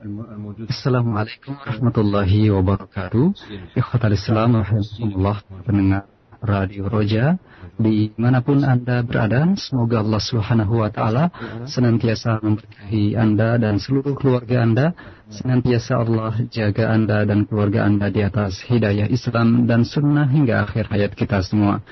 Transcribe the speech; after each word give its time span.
Assalamualaikum 0.00 1.60
warahmatullahi 1.60 2.48
wabarakatuh. 2.48 3.36
Ikhwatal 3.76 4.16
Islam, 4.16 4.56
Alhamdulillah, 4.56 5.44
pendengar 5.60 6.08
Radio 6.40 6.88
Roja 6.88 7.36
di 7.76 8.08
mana 8.16 8.40
pun 8.40 8.64
Anda 8.64 9.04
berada. 9.04 9.52
Semoga 9.60 10.00
Allah 10.00 10.22
Subhanahu 10.24 10.80
wa 10.80 10.88
Ta'ala 10.88 11.28
senantiasa 11.68 12.40
memberkahi 12.40 13.12
Anda 13.12 13.60
dan 13.60 13.76
seluruh 13.76 14.16
keluarga 14.16 14.64
Anda. 14.64 14.96
Senantiasa 15.28 16.00
Allah 16.00 16.32
jaga 16.48 16.96
Anda 16.96 17.28
dan 17.28 17.44
keluarga 17.44 17.84
Anda 17.84 18.08
di 18.08 18.24
atas 18.24 18.64
hidayah 18.72 19.04
Islam 19.04 19.68
dan 19.68 19.84
sunnah 19.84 20.32
hingga 20.32 20.64
akhir 20.64 20.88
hayat 20.88 21.12
kita 21.12 21.44
semua. 21.44 21.84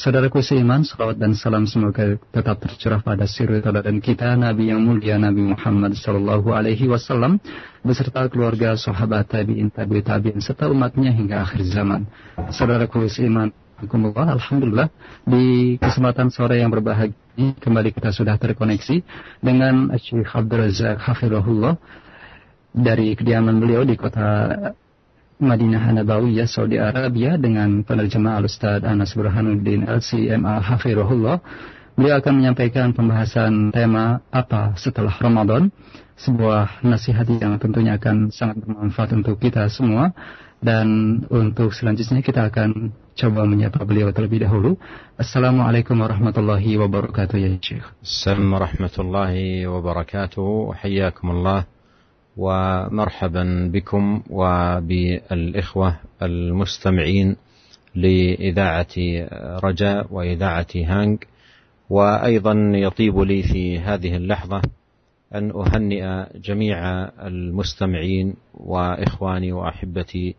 Saudaraku 0.00 0.40
seiman, 0.40 0.80
salawat 0.80 1.20
dan 1.20 1.36
salam 1.36 1.68
semoga 1.68 2.16
tetap 2.32 2.56
tercurah 2.56 3.04
pada 3.04 3.28
suri 3.28 3.60
dan 3.60 4.00
kita 4.00 4.32
Nabi 4.32 4.72
yang 4.72 4.80
mulia 4.80 5.20
Nabi 5.20 5.52
Muhammad 5.52 5.92
Sallallahu 5.92 6.56
Alaihi 6.56 6.88
Wasallam 6.88 7.36
beserta 7.84 8.24
keluarga, 8.32 8.80
sahabat, 8.80 9.28
tabiin, 9.28 9.68
tabiin, 9.68 10.00
tabiin 10.00 10.40
serta 10.40 10.72
umatnya 10.72 11.12
hingga 11.12 11.44
akhir 11.44 11.68
zaman. 11.68 12.08
Saudaraku 12.48 13.12
seiman, 13.12 13.52
Alhamdulillah 13.76 14.88
di 15.28 15.76
kesempatan 15.76 16.32
sore 16.32 16.64
yang 16.64 16.72
berbahagia 16.72 17.60
kembali 17.60 17.92
kita 17.92 18.08
sudah 18.16 18.40
terkoneksi 18.40 19.04
dengan 19.44 19.92
Syekh 20.00 20.32
Abdul 20.32 20.64
Razak 20.64 20.96
Hafirahullah 20.96 21.76
dari 22.72 23.12
kediaman 23.12 23.60
beliau 23.60 23.84
di 23.84 24.00
kota 24.00 24.56
Madinah 25.40 25.96
Nabawiyah 25.96 26.44
Saudi 26.44 26.76
Arabia 26.76 27.40
dengan 27.40 27.80
penerjemah 27.80 28.36
Al-Ustaz 28.36 28.84
Anas 28.84 29.16
Burhanuddin 29.16 29.88
LCMA 29.88 30.60
Hafirahullah. 30.60 31.40
Beliau 31.96 32.20
akan 32.20 32.44
menyampaikan 32.44 32.92
pembahasan 32.92 33.72
tema 33.72 34.20
apa 34.28 34.76
setelah 34.76 35.12
Ramadan, 35.16 35.72
sebuah 36.20 36.84
nasihat 36.84 37.24
yang 37.28 37.56
tentunya 37.56 37.96
akan 37.96 38.28
sangat 38.28 38.60
bermanfaat 38.60 39.16
untuk 39.16 39.40
kita 39.40 39.64
semua 39.72 40.12
dan 40.60 41.20
untuk 41.32 41.72
selanjutnya 41.72 42.20
kita 42.20 42.52
akan 42.52 42.92
coba 43.16 43.48
menyapa 43.48 43.80
beliau 43.88 44.12
terlebih 44.12 44.44
dahulu. 44.44 44.76
Assalamualaikum 45.16 45.96
warahmatullahi 45.96 46.76
wabarakatuh 46.76 47.36
ya 47.40 47.48
Syekh. 47.56 47.84
Assalamualaikum 48.04 48.52
warahmatullahi 48.60 49.64
wabarakatuh. 49.64 50.76
Hayyakumullah 50.84 51.79
bikum 52.36 54.22
wa 54.30 54.80
بالإخوة 54.80 55.96
المستمعين 56.22 57.36
لإذاعة 57.94 58.94
رجاء 59.64 60.06
وإذاعة 60.10 60.66
هانج 60.76 61.18
وأيضا 61.90 62.52
يطيب 62.74 63.18
لي 63.18 63.42
في 63.42 63.78
هذه 63.78 64.16
اللحظة 64.16 64.62
أن 65.34 65.50
أهنئ 65.50 66.26
جميع 66.38 66.78
المستمعين 67.26 68.34
وإخواني 68.54 69.52
وأحبتي 69.52 70.34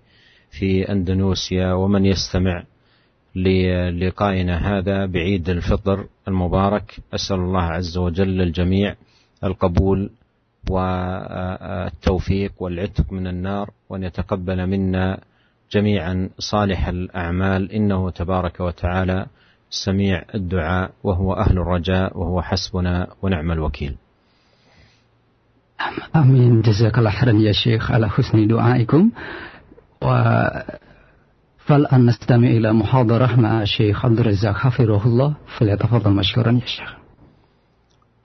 في 0.52 0.92
أندونيسيا 0.92 1.74
ومن 1.74 2.06
يستمع 2.06 2.64
للقائنا 3.36 4.78
هذا 4.78 5.06
بعيد 5.06 5.50
الفطر 5.50 6.06
المبارك. 6.28 6.96
أسأل 7.14 7.40
الله 7.40 7.64
عز 7.64 7.98
وجل 7.98 8.28
للجميع 8.28 8.96
القبول 9.44 10.10
والتوفيق 10.70 12.52
والعتق 12.60 13.14
من 13.14 13.28
النار 13.28 13.70
وأن 13.90 14.04
يتقبل 14.04 14.68
منا 14.68 15.20
جميعا 15.72 16.30
صالح 16.40 16.88
الأعمال. 16.88 17.72
إنه 17.72 18.10
تبارك 18.10 18.60
وتعالى 18.60 19.26
سميع 19.70 20.24
الدعاء 20.36 20.92
وهو 21.04 21.34
أهل 21.34 21.58
الرجاء 21.58 22.18
وهو 22.18 22.42
حسبنا 22.42 23.08
ونعم 23.22 23.52
الوكيل. 23.52 23.96
آمين. 26.16 26.62
جزاك 26.62 26.98
الله 26.98 27.10
خيرا 27.10 27.32
يا 27.32 27.52
شيخ 27.52 27.92
على 27.92 28.10
حسن 28.10 28.48
دعائكم. 28.48 29.12
فالآن 31.58 32.06
نستمع 32.06 32.48
إلى 32.48 32.74
محاضرة 32.74 33.36
مع 33.36 33.62
الشيخ 33.62 34.06
عبد 34.06 34.20
الرزاق 34.20 34.56
حفظه 34.56 35.06
الله. 35.06 35.36
فليتفضل 35.58 36.12
مشكورا 36.12 36.52
يا 36.52 36.66
شيخ. 36.66 37.01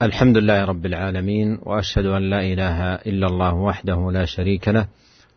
الحمد 0.01 0.37
لله 0.37 0.65
رب 0.65 0.85
العالمين 0.85 1.59
وأشهد 1.63 2.05
أن 2.05 2.29
لا 2.29 2.41
إله 2.41 2.95
إلا 2.95 3.27
الله 3.27 3.53
وحده 3.53 4.11
لا 4.11 4.25
شريك 4.25 4.67
له 4.67 4.87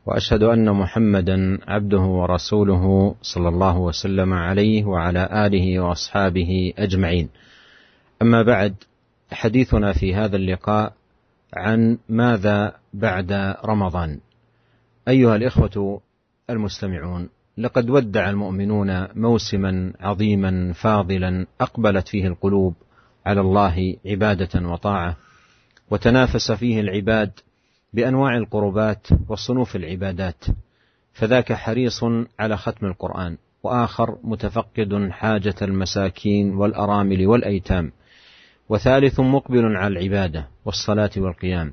وأشهد 0.06 0.43
أن 0.43 0.71
محمدا 0.71 1.59
عبده 1.69 2.00
ورسوله 2.00 3.15
صلى 3.22 3.48
الله 3.48 3.78
وسلم 3.78 4.32
عليه 4.32 4.84
وعلى 4.84 5.47
آله 5.47 5.81
وأصحابه 5.81 6.72
أجمعين. 6.78 7.28
أما 8.22 8.43
بعد 8.43 8.75
حديثنا 9.32 9.93
في 9.93 10.15
هذا 10.15 10.37
اللقاء 10.37 10.92
عن 11.56 11.98
ماذا 12.09 12.75
بعد 12.94 13.32
رمضان. 13.65 14.21
أيها 15.09 15.37
الإخوة 15.37 16.00
المستمعون 16.50 17.28
لقد 17.59 17.91
ودع 17.91 18.31
المؤمنون 18.31 19.06
موسما 19.15 19.92
عظيما 20.00 20.72
فاضلا 20.72 21.47
أقبلت 21.60 22.09
فيه 22.09 22.27
القلوب 22.27 22.75
على 23.26 23.41
الله 23.41 23.97
عبادة 24.06 24.69
وطاعة 24.69 25.16
وتنافس 25.91 26.53
فيه 26.53 26.81
العباد 26.81 27.31
بأنواع 27.92 28.36
القربات 28.36 29.06
وصنوف 29.28 29.76
العبادات 29.76 30.44
فذاك 31.12 31.53
حريص 31.53 32.04
على 32.38 32.56
ختم 32.56 32.86
القرآن 32.86 33.36
وآخر 33.62 34.19
متفقد 34.22 35.09
حاجة 35.10 35.54
المساكين 35.62 36.54
والأرامل 36.54 37.26
والأيتام 37.26 37.92
وثالث 38.69 39.20
مقبل 39.20 39.76
على 39.76 39.98
العبادة 39.98 40.48
والصلاة 40.64 41.10
والقيام 41.16 41.72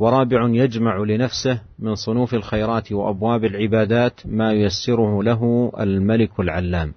ورابع 0.00 0.48
يجمع 0.48 0.96
لنفسه 0.96 1.60
من 1.78 1.94
صنوف 1.94 2.34
الخيرات 2.34 2.92
وأبواب 2.92 3.44
العبادات 3.44 4.20
ما 4.24 4.52
ييسره 4.52 5.22
له 5.22 5.72
الملك 5.80 6.40
العلام. 6.40 6.94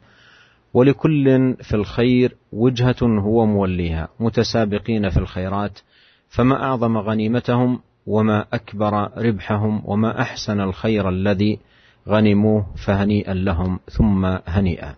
ولكل 0.73 1.55
في 1.61 1.75
الخير 1.75 2.37
وجهه 2.51 2.95
هو 3.01 3.45
موليها 3.45 4.07
متسابقين 4.19 5.09
في 5.09 5.17
الخيرات 5.17 5.79
فما 6.29 6.63
اعظم 6.63 6.97
غنيمتهم 6.97 7.79
وما 8.07 8.45
اكبر 8.53 8.93
ربحهم 9.17 9.81
وما 9.85 10.21
احسن 10.21 10.59
الخير 10.61 11.09
الذي 11.09 11.59
غنموه 12.07 12.65
فهنيئا 12.85 13.33
لهم 13.33 13.79
ثم 13.89 14.25
هنيئا 14.47 14.95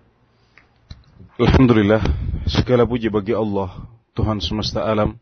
Alhamdulillah, 1.35 1.99
segala 2.47 2.87
puji 2.87 3.11
bagi 3.11 3.35
Allah, 3.35 3.67
Tuhan 4.15 4.39
semesta 4.39 4.87
alam, 4.87 5.19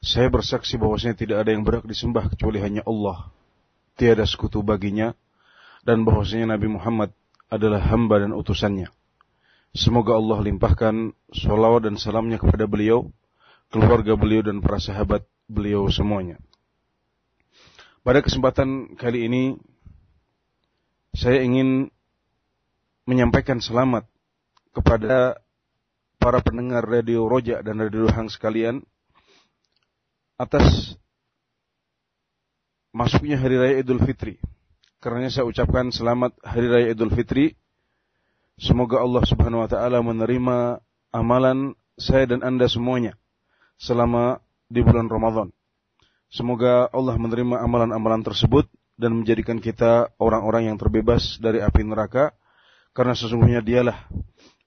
Saya 0.00 0.32
bersaksi 0.32 0.80
bahwasanya 0.80 1.12
tidak 1.12 1.44
ada 1.44 1.52
yang 1.52 1.60
berhak 1.60 1.84
disembah 1.84 2.32
kecuali 2.32 2.56
hanya 2.64 2.80
Allah. 2.88 3.28
Tiada 4.00 4.24
sekutu 4.24 4.64
baginya 4.64 5.12
dan 5.84 6.08
bahwasanya 6.08 6.56
Nabi 6.56 6.72
Muhammad 6.72 7.12
adalah 7.52 7.84
hamba 7.84 8.24
dan 8.24 8.32
utusannya. 8.32 8.88
Semoga 9.70 10.18
Allah 10.18 10.42
limpahkan 10.42 11.14
salawat 11.30 11.86
dan 11.86 11.94
salamnya 11.94 12.42
kepada 12.42 12.66
beliau, 12.66 13.14
keluarga 13.70 14.18
beliau 14.18 14.42
dan 14.42 14.58
para 14.58 14.82
sahabat 14.82 15.22
beliau 15.46 15.86
semuanya. 15.86 16.42
Pada 18.02 18.18
kesempatan 18.18 18.98
kali 18.98 19.30
ini, 19.30 19.42
saya 21.14 21.46
ingin 21.46 21.86
menyampaikan 23.06 23.62
selamat 23.62 24.10
kepada 24.74 25.38
para 26.18 26.38
pendengar 26.42 26.82
Radio 26.86 27.26
Roja 27.30 27.62
dan 27.62 27.78
Radio 27.78 28.10
Hang 28.10 28.30
sekalian 28.30 28.82
atas 30.40 30.96
masuknya 32.90 33.38
hari 33.38 33.56
raya 33.58 33.74
Idul 33.82 34.02
Fitri. 34.02 34.40
Karena 35.00 35.30
saya 35.32 35.48
ucapkan 35.48 35.94
selamat 35.94 36.36
hari 36.44 36.66
raya 36.66 36.86
Idul 36.92 37.12
Fitri. 37.14 37.56
Semoga 38.60 39.00
Allah 39.00 39.24
Subhanahu 39.24 39.64
wa 39.64 39.68
taala 39.72 40.04
menerima 40.04 40.84
amalan 41.16 41.72
saya 41.96 42.28
dan 42.28 42.44
Anda 42.44 42.68
semuanya 42.68 43.16
selama 43.80 44.44
di 44.68 44.84
bulan 44.84 45.08
Ramadan. 45.08 45.48
Semoga 46.28 46.84
Allah 46.92 47.16
menerima 47.16 47.56
amalan-amalan 47.56 48.20
tersebut 48.20 48.68
dan 49.00 49.16
menjadikan 49.16 49.64
kita 49.64 50.12
orang-orang 50.20 50.68
yang 50.68 50.76
terbebas 50.76 51.40
dari 51.40 51.64
api 51.64 51.88
neraka 51.88 52.36
karena 52.92 53.16
sesungguhnya 53.16 53.64
dialah 53.64 53.96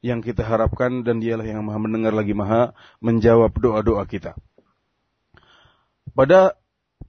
yang 0.01 0.25
kita 0.25 0.41
harapkan 0.41 1.05
dan 1.05 1.21
dialah 1.21 1.45
yang 1.45 1.61
maha 1.61 1.77
mendengar 1.77 2.17
lagi 2.17 2.33
maha 2.33 2.73
menjawab 2.97 3.53
doa-doa 3.61 4.09
kita. 4.09 4.33
Pada 6.17 6.57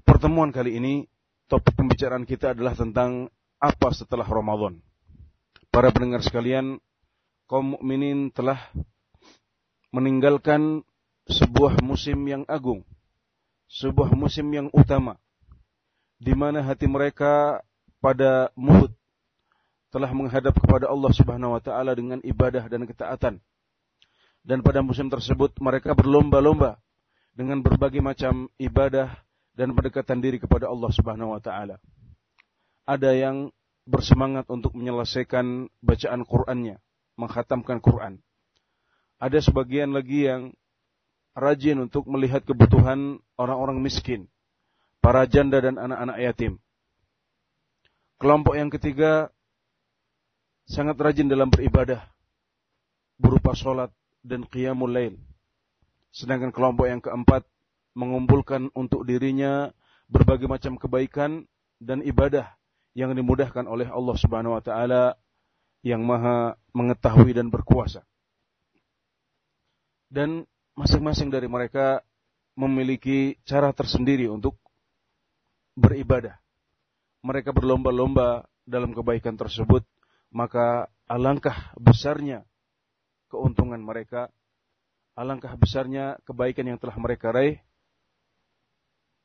pertemuan 0.04 0.52
kali 0.52 0.76
ini, 0.76 1.08
topik 1.48 1.80
pembicaraan 1.80 2.28
kita 2.28 2.52
adalah 2.52 2.76
tentang 2.76 3.32
apa 3.56 3.88
setelah 3.96 4.28
Ramadan. 4.28 4.83
Para 5.74 5.90
pendengar 5.90 6.22
sekalian, 6.22 6.78
kaum 7.50 7.74
mukminin 7.74 8.30
telah 8.30 8.70
meninggalkan 9.90 10.86
sebuah 11.26 11.82
musim 11.82 12.14
yang 12.30 12.46
agung, 12.46 12.86
sebuah 13.66 14.14
musim 14.14 14.46
yang 14.54 14.70
utama, 14.70 15.18
di 16.22 16.30
mana 16.30 16.62
hati 16.62 16.86
mereka 16.86 17.58
pada 17.98 18.54
muhud 18.54 18.94
telah 19.90 20.14
menghadap 20.14 20.54
kepada 20.54 20.86
Allah 20.86 21.10
Subhanahu 21.10 21.58
wa 21.58 21.62
taala 21.62 21.90
dengan 21.98 22.22
ibadah 22.22 22.70
dan 22.70 22.86
ketaatan. 22.86 23.42
Dan 24.46 24.62
pada 24.62 24.78
musim 24.78 25.10
tersebut 25.10 25.58
mereka 25.58 25.90
berlomba-lomba 25.90 26.78
dengan 27.34 27.58
berbagai 27.58 27.98
macam 27.98 28.46
ibadah 28.62 29.10
dan 29.58 29.74
pendekatan 29.74 30.22
diri 30.22 30.38
kepada 30.38 30.70
Allah 30.70 30.94
Subhanahu 30.94 31.34
wa 31.34 31.42
taala. 31.42 31.82
Ada 32.86 33.10
yang 33.10 33.50
bersemangat 33.84 34.48
untuk 34.48 34.72
menyelesaikan 34.76 35.68
bacaan 35.84 36.24
Qur'annya, 36.24 36.80
menghatamkan 37.20 37.78
Quran. 37.84 38.20
Ada 39.20 39.44
sebagian 39.44 39.92
lagi 39.92 40.28
yang 40.28 40.52
rajin 41.36 41.84
untuk 41.84 42.08
melihat 42.08 42.44
kebutuhan 42.44 43.20
orang-orang 43.36 43.80
miskin, 43.80 44.28
para 45.04 45.28
janda 45.28 45.60
dan 45.60 45.76
anak-anak 45.76 46.18
yatim. 46.20 46.52
Kelompok 48.16 48.54
yang 48.56 48.70
ketiga 48.72 49.28
sangat 50.64 50.96
rajin 50.96 51.28
dalam 51.28 51.52
beribadah 51.52 52.08
berupa 53.20 53.52
sholat 53.52 53.92
dan 54.24 54.48
qiyamul 54.48 54.88
lail. 54.88 55.14
Sedangkan 56.14 56.54
kelompok 56.54 56.86
yang 56.88 57.02
keempat 57.04 57.44
mengumpulkan 57.92 58.72
untuk 58.72 59.04
dirinya 59.04 59.70
berbagai 60.08 60.48
macam 60.48 60.78
kebaikan 60.78 61.44
dan 61.82 62.00
ibadah 62.00 62.54
yang 62.94 63.10
dimudahkan 63.12 63.66
oleh 63.66 63.90
Allah 63.90 64.16
Subhanahu 64.16 64.54
wa 64.54 64.62
taala 64.62 65.18
yang 65.82 66.00
Maha 66.06 66.54
mengetahui 66.72 67.34
dan 67.34 67.50
berkuasa. 67.50 68.06
Dan 70.08 70.46
masing-masing 70.78 71.28
dari 71.28 71.50
mereka 71.50 72.00
memiliki 72.54 73.34
cara 73.42 73.74
tersendiri 73.74 74.30
untuk 74.30 74.54
beribadah. 75.74 76.38
Mereka 77.26 77.50
berlomba-lomba 77.50 78.46
dalam 78.62 78.94
kebaikan 78.94 79.34
tersebut, 79.34 79.82
maka 80.30 80.86
alangkah 81.10 81.74
besarnya 81.76 82.46
keuntungan 83.26 83.82
mereka, 83.82 84.30
alangkah 85.18 85.52
besarnya 85.58 86.22
kebaikan 86.22 86.70
yang 86.70 86.78
telah 86.78 86.94
mereka 86.94 87.34
raih, 87.34 87.58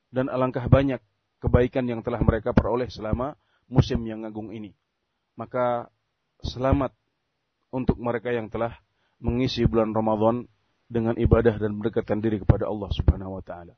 dan 0.10 0.26
alangkah 0.28 0.66
banyak 0.66 1.00
kebaikan 1.38 1.86
yang 1.86 2.02
telah 2.02 2.20
mereka 2.20 2.52
peroleh 2.52 2.90
selama 2.90 3.38
musim 3.70 4.02
yang 4.04 4.26
agung 4.26 4.50
ini. 4.52 4.74
Maka 5.38 5.88
selamat 6.44 6.92
untuk 7.70 7.96
mereka 8.02 8.34
yang 8.34 8.50
telah 8.50 8.76
mengisi 9.22 9.64
bulan 9.70 9.94
Ramadan 9.94 10.50
dengan 10.90 11.14
ibadah 11.16 11.56
dan 11.62 11.78
mendekatkan 11.78 12.20
diri 12.20 12.42
kepada 12.42 12.66
Allah 12.66 12.90
Subhanahu 12.92 13.40
wa 13.40 13.44
taala. 13.46 13.78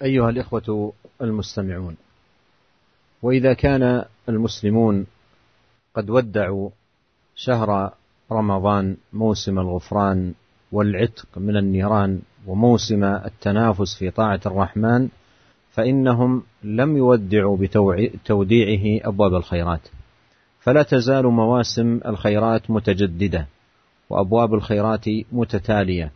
أيها 0.00 0.28
الإخوة 0.28 0.92
المستمعون 1.20 1.96
وإذا 3.22 3.52
كان 3.52 4.04
المسلمون 4.28 5.06
قد 5.94 6.10
ودعوا 6.10 6.70
شهر 7.36 7.92
رمضان 8.32 8.96
موسم 9.12 9.58
الغفران 9.58 10.34
والعتق 10.72 11.38
من 11.38 11.56
النيران 11.56 12.22
وموسم 12.46 13.04
التنافس 13.04 13.94
في 13.98 14.10
طاعة 14.10 14.40
الرحمن 14.46 15.08
فإنهم 15.70 16.42
لم 16.62 16.96
يودعوا 16.96 17.56
بتوديعه 17.56 19.08
أبواب 19.08 19.34
الخيرات 19.34 19.80
فلا 20.60 20.82
تزال 20.82 21.26
مواسم 21.26 22.00
الخيرات 22.06 22.70
متجددة 22.70 23.46
وأبواب 24.10 24.54
الخيرات 24.54 25.04
متتالية 25.32 26.12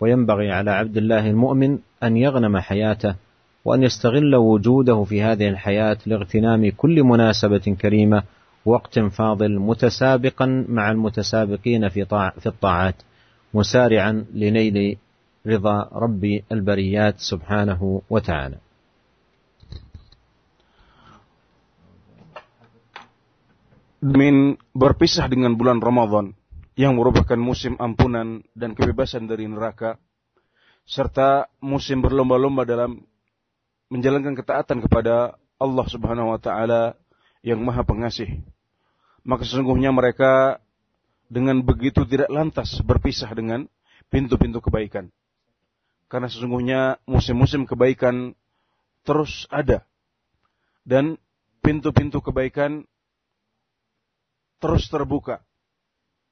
وينبغي 0.00 0.52
على 0.52 0.70
عبد 0.70 0.96
الله 0.96 1.30
المؤمن 1.30 1.78
أن 2.02 2.16
يغنم 2.16 2.58
حياته 2.58 3.14
وأن 3.64 3.82
يستغل 3.82 4.34
وجوده 4.36 5.04
في 5.04 5.22
هذه 5.22 5.48
الحياة 5.48 5.98
لاغتنام 6.06 6.70
كل 6.70 7.02
مناسبة 7.02 7.76
كريمة 7.80 8.22
وقت 8.64 8.98
فاضل 8.98 9.58
متسابقا 9.58 10.64
مع 10.68 10.90
المتسابقين 10.90 11.88
في 11.88 12.04
طاع 12.04 12.30
في 12.30 12.46
الطاعات 12.46 12.94
مسارعا 13.54 14.24
لنيل 14.34 14.96
رضا 15.46 15.88
رب 15.92 16.40
البريات 16.52 17.14
سبحانه 17.18 18.02
وتعالى. 18.10 18.56
من 24.02 24.60
berpisah 24.76 25.24
dengan 25.30 25.56
bulan 25.56 25.80
Ramadan 25.80 26.36
yang 26.76 27.00
merupakan 27.00 27.40
musim 27.40 27.80
ampunan 27.80 28.44
dan 28.52 28.76
kebebasan 28.76 29.24
dari 29.24 29.48
neraka, 29.48 29.96
serta 30.84 31.48
musim 31.64 32.04
berlomba-lomba 32.04 32.68
dalam 32.68 33.00
menjalankan 33.88 34.36
ketaatan 34.36 34.84
kepada 34.84 35.40
Allah 35.56 35.86
Subhanahu 35.88 36.36
wa 36.36 36.40
taala 36.40 37.00
yang 37.40 37.64
Maha 37.64 37.80
Pengasih. 37.88 38.44
Maka 39.24 39.48
sesungguhnya 39.48 39.90
mereka 39.90 40.60
dengan 41.32 41.64
begitu 41.64 42.04
tidak 42.04 42.28
lantas 42.28 42.76
berpisah 42.84 43.32
dengan 43.32 43.64
pintu-pintu 44.12 44.60
kebaikan. 44.60 45.08
Karena 46.06 46.30
sesungguhnya 46.30 47.02
musim-musim 47.08 47.66
kebaikan 47.66 48.36
terus 49.02 49.48
ada. 49.50 49.82
Dan 50.86 51.18
pintu-pintu 51.66 52.22
kebaikan 52.22 52.86
terus 54.62 54.88
terbuka 54.88 55.42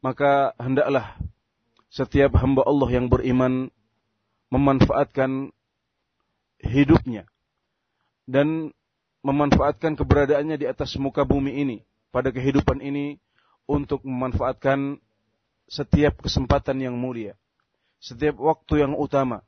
maka 0.05 0.53
hendaklah 0.61 1.17
setiap 1.89 2.37
hamba 2.37 2.67
Allah 2.67 2.89
yang 2.93 3.07
beriman 3.09 3.73
memanfaatkan 4.53 5.55
hidupnya 6.61 7.25
dan 8.25 8.73
memanfaatkan 9.25 9.97
keberadaannya 9.97 10.61
di 10.61 10.67
atas 10.69 10.97
muka 11.01 11.25
bumi 11.25 11.57
ini 11.65 11.77
pada 12.13 12.29
kehidupan 12.29 12.85
ini 12.85 13.17
untuk 13.65 14.05
memanfaatkan 14.05 15.01
setiap 15.65 16.21
kesempatan 16.21 16.77
yang 16.85 16.95
mulia, 16.95 17.33
setiap 17.97 18.37
waktu 18.37 18.85
yang 18.85 18.93
utama 18.93 19.41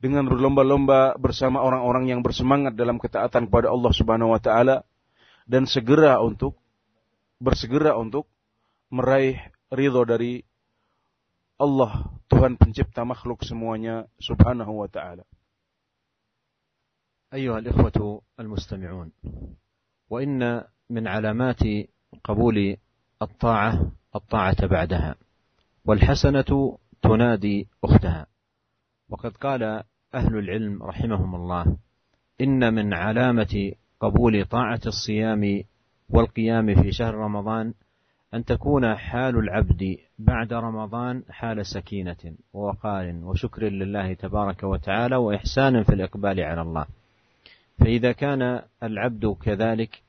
dengan 0.00 0.24
berlomba-lomba 0.24 1.20
bersama 1.20 1.60
orang-orang 1.60 2.08
yang 2.08 2.20
bersemangat 2.24 2.72
dalam 2.72 2.96
ketaatan 2.96 3.50
kepada 3.50 3.68
Allah 3.68 3.92
Subhanahu 3.92 4.32
wa 4.32 4.40
taala 4.40 4.86
dan 5.44 5.68
segera 5.68 6.16
untuk 6.24 6.56
bersegera 7.38 7.94
untuk 7.94 8.26
meraih 8.90 9.38
ridho 9.70 10.02
dari 10.04 10.42
Allah 11.58 12.06
Tuhan 12.30 12.54
pencipta 12.54 13.02
makhluk 13.02 13.42
semuanya 13.42 14.06
subhanahu 14.22 14.84
wa 14.84 14.90
ta'ala. 14.90 15.26
أيها 17.28 17.58
الإخوة 17.58 18.22
المستمعون 18.40 19.12
وإن 20.08 20.64
من 20.90 21.04
علامات 21.08 21.60
قبول 22.24 22.76
الطاعة 23.22 23.92
الطاعة 24.16 24.66
بعدها 24.66 25.14
والحسنة 25.84 26.78
تنادي 27.02 27.68
أختها. 27.84 28.26
وقد 29.08 29.36
قال 29.36 29.84
أهل 30.14 30.38
العلم 30.38 30.82
رحمهم 30.82 31.34
الله 31.34 31.76
إن 32.40 32.74
من 32.74 32.94
علامة 32.94 33.72
قبول 34.00 34.44
طاعة 34.44 34.80
الصيام 34.86 35.64
والقيام 36.10 36.82
في 36.82 36.92
شهر 36.92 37.14
رمضان 37.14 37.74
أن 38.34 38.44
تكون 38.44 38.96
حال 38.96 39.38
العبد 39.38 39.96
بعد 40.18 40.52
رمضان 40.52 41.22
حال 41.30 41.66
سكينة 41.66 42.34
ووقار 42.52 43.14
وشكر 43.22 43.62
لله 43.62 44.14
تبارك 44.14 44.62
وتعالى 44.62 45.16
وإحسان 45.16 45.82
في 45.82 45.94
الإقبال 45.94 46.40
على 46.40 46.62
الله. 46.62 46.86
فإذا 47.78 48.12
كان 48.12 48.62
العبد 48.82 49.36
كذلك 49.42 50.02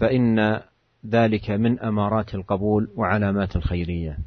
فإن 0.00 0.60
ذلك 1.06 1.50
من 1.50 1.80
أمارات 1.80 2.34
القبول 2.34 2.88
وعلامات 2.96 3.56
الخيرية. 3.56 4.18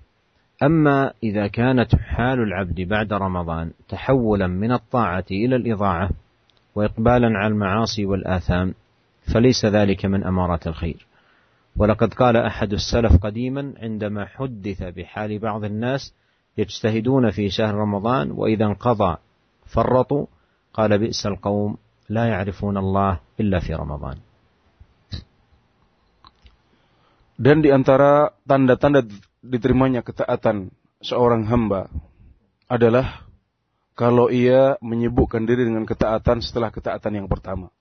أما 0.63 1.13
إذا 1.24 1.48
كانت 1.48 1.96
حال 1.96 2.39
العبد 2.39 2.82
بعد 2.82 3.13
رمضان 3.13 3.72
تحولا 3.89 4.48
من 4.48 4.72
الطاعة 4.72 5.25
إلى 5.32 5.56
الإضاعة 5.56 6.10
وإقبالا 6.75 7.27
على 7.38 7.53
المعاصي 7.53 8.06
والآثام 8.06 8.74
فليس 9.33 9.65
ذلك 9.65 10.05
من 10.05 10.24
أمارات 10.24 10.67
الخير 10.67 11.07
ولقد 11.77 12.13
قال 12.13 12.38
أحد 12.38 12.74
السلف 12.74 13.17
قديما 13.17 13.74
عندما 13.81 14.25
حدث 14.25 14.83
بحال 14.83 15.39
بعض 15.39 15.63
الناس 15.63 16.13
يجتهدون 16.57 17.29
في 17.31 17.50
شهر 17.50 17.75
رمضان 17.75 18.31
وإذا 18.31 18.65
انقضى 18.65 19.17
فرطوا 19.65 20.25
قال 20.74 20.98
بئس 20.98 21.25
القوم 21.25 21.77
لا 22.09 22.25
يعرفون 22.25 22.77
الله 22.77 23.19
إلا 23.39 23.59
في 23.59 23.74
رمضان 23.74 24.17
Dan 27.39 27.63
di 27.63 27.71
antara 27.71 28.36
tanda-tanda 28.43 29.00
diterimanya 29.39 30.03
ketaatan 30.03 30.75
seorang 31.00 31.48
hamba 31.48 31.88
adalah 32.67 33.24
kalau 33.95 34.27
ia 34.27 34.75
menyibukkan 34.83 35.48
diri 35.48 35.63
dengan 35.63 35.88
ketaatan 35.88 36.43
setelah 36.43 36.67
ketaatan 36.67 37.24
yang 37.24 37.27
pertama. 37.31 37.71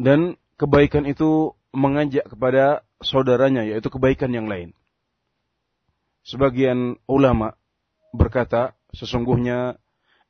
Dan 0.00 0.40
kebaikan 0.56 1.04
itu 1.04 1.52
mengajak 1.76 2.24
kepada 2.24 2.80
saudaranya 3.04 3.68
yaitu 3.68 3.92
kebaikan 3.92 4.32
yang 4.32 4.48
lain. 4.48 4.72
Sebagian 6.24 6.96
ulama 7.04 7.52
berkata 8.16 8.72
sesungguhnya 8.96 9.76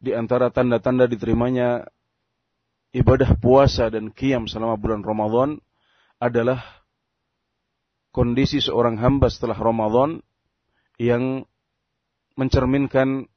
di 0.02 0.10
antara 0.10 0.50
tanda-tanda 0.50 1.06
diterimanya 1.06 1.86
ibadah 2.90 3.38
puasa 3.38 3.88
dan 3.88 4.10
qiyam 4.10 4.50
selama 4.50 4.74
bulan 4.74 5.06
Ramadan 5.06 5.50
adalah 6.18 6.60
kondisi 8.10 8.58
seorang 8.58 8.98
hamba 8.98 9.30
setelah 9.30 9.56
Ramadan 9.56 10.18
yang 10.98 11.46
mencerminkan 12.34 13.30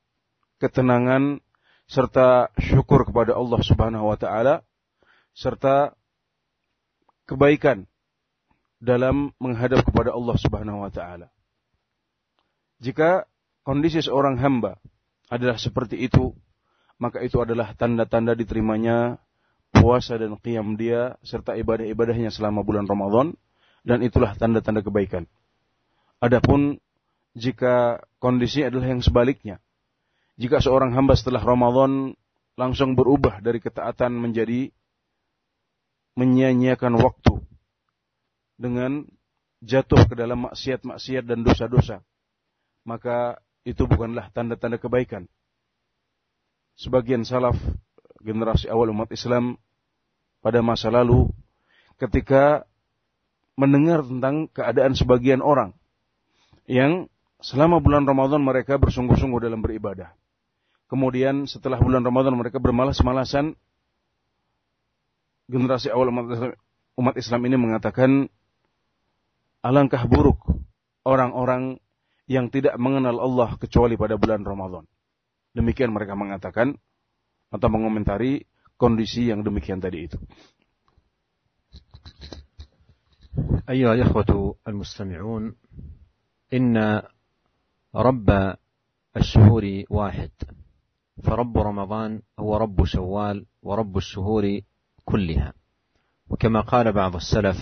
ketenangan 0.57 1.39
serta 1.85 2.49
syukur 2.57 3.05
kepada 3.05 3.35
Allah 3.35 3.59
Subhanahu 3.61 4.09
wa 4.09 4.17
taala 4.17 4.63
serta 5.35 5.93
kebaikan 7.33 7.89
dalam 8.77 9.33
menghadap 9.41 9.81
kepada 9.89 10.13
Allah 10.13 10.37
Subhanahu 10.37 10.85
wa 10.85 10.91
taala. 10.93 11.33
Jika 12.83 13.25
kondisi 13.65 14.03
seorang 14.03 14.37
hamba 14.37 14.77
adalah 15.31 15.57
seperti 15.57 15.97
itu, 16.03 16.35
maka 17.01 17.23
itu 17.25 17.41
adalah 17.41 17.73
tanda-tanda 17.73 18.37
diterimanya 18.37 19.17
puasa 19.73 20.19
dan 20.21 20.37
qiyam 20.37 20.77
dia 20.77 21.17
serta 21.25 21.57
ibadah-ibadahnya 21.57 22.29
selama 22.29 22.61
bulan 22.61 22.85
Ramadan 22.85 23.33
dan 23.81 24.05
itulah 24.05 24.37
tanda-tanda 24.37 24.85
kebaikan. 24.85 25.25
Adapun 26.21 26.77
jika 27.33 28.05
kondisi 28.21 28.61
adalah 28.61 28.93
yang 28.93 29.01
sebaliknya. 29.01 29.57
Jika 30.37 30.61
seorang 30.61 30.93
hamba 30.93 31.17
setelah 31.17 31.41
Ramadan 31.41 32.13
langsung 32.53 32.93
berubah 32.93 33.41
dari 33.41 33.57
ketaatan 33.57 34.13
menjadi 34.13 34.69
menyia-nyiakan 36.13 36.93
waktu 37.01 37.33
dengan 38.59 39.05
jatuh 39.63 40.05
ke 40.05 40.13
dalam 40.13 40.49
maksiat-maksiat 40.49 41.23
dan 41.25 41.41
dosa-dosa, 41.41 42.03
maka 42.83 43.39
itu 43.63 43.87
bukanlah 43.87 44.29
tanda-tanda 44.35 44.77
kebaikan. 44.77 45.25
Sebagian 46.75 47.23
salaf 47.23 47.55
generasi 48.19 48.67
awal 48.67 48.91
umat 48.91 49.11
Islam 49.13 49.55
pada 50.43 50.59
masa 50.59 50.91
lalu 50.91 51.31
ketika 52.01 52.67
mendengar 53.55 54.01
tentang 54.03 54.49
keadaan 54.49 54.97
sebagian 54.97 55.39
orang 55.39 55.71
yang 56.65 57.07
selama 57.43 57.83
bulan 57.83 58.07
Ramadan 58.07 58.41
mereka 58.41 58.79
bersungguh-sungguh 58.79 59.39
dalam 59.43 59.61
beribadah. 59.61 60.15
Kemudian 60.87 61.45
setelah 61.45 61.77
bulan 61.79 62.03
Ramadan 62.03 62.37
mereka 62.37 62.57
bermalas-malasan 62.59 63.55
Generasi 65.48 65.88
awal 65.88 66.12
umat 66.12 66.28
Islam, 66.28 66.52
umat 67.00 67.14
Islam 67.16 67.40
ini 67.48 67.56
mengatakan 67.56 68.10
alangkah 69.64 70.04
buruk 70.04 70.44
orang-orang 71.08 71.80
yang 72.28 72.52
tidak 72.52 72.76
mengenal 72.76 73.16
Allah 73.16 73.56
kecuali 73.56 73.96
pada 73.96 74.20
bulan 74.20 74.44
Ramadan. 74.44 74.84
Demikian 75.56 75.96
mereka 75.96 76.12
mengatakan 76.12 76.76
atau 77.48 77.68
mengomentari 77.72 78.44
kondisi 78.76 79.32
yang 79.32 79.40
demikian 79.40 79.80
tadi 79.80 80.04
itu. 80.04 80.20
أيها 83.68 83.94
الإخوة 83.94 84.56
المستمعون 84.68 85.54
إن 86.54 87.02
رب 87.94 88.28
الشهور 89.16 89.82
واحد 89.90 90.30
فرب 91.22 91.58
رمضان 91.58 92.22
هو 92.38 92.56
رب 92.56 92.84
شوال 92.84 93.46
ورب 93.62 93.96
الشهور 93.96 94.60
كلها. 95.05 95.53
وكما 96.29 96.61
قال 96.61 96.91
بعض 96.91 97.15
السلف 97.15 97.57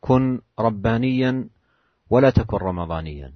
كن 0.00 0.40
ربانيا 0.58 1.48
ولا 2.10 2.30
تكن 2.30 2.56
رمضانيا. 2.56 3.32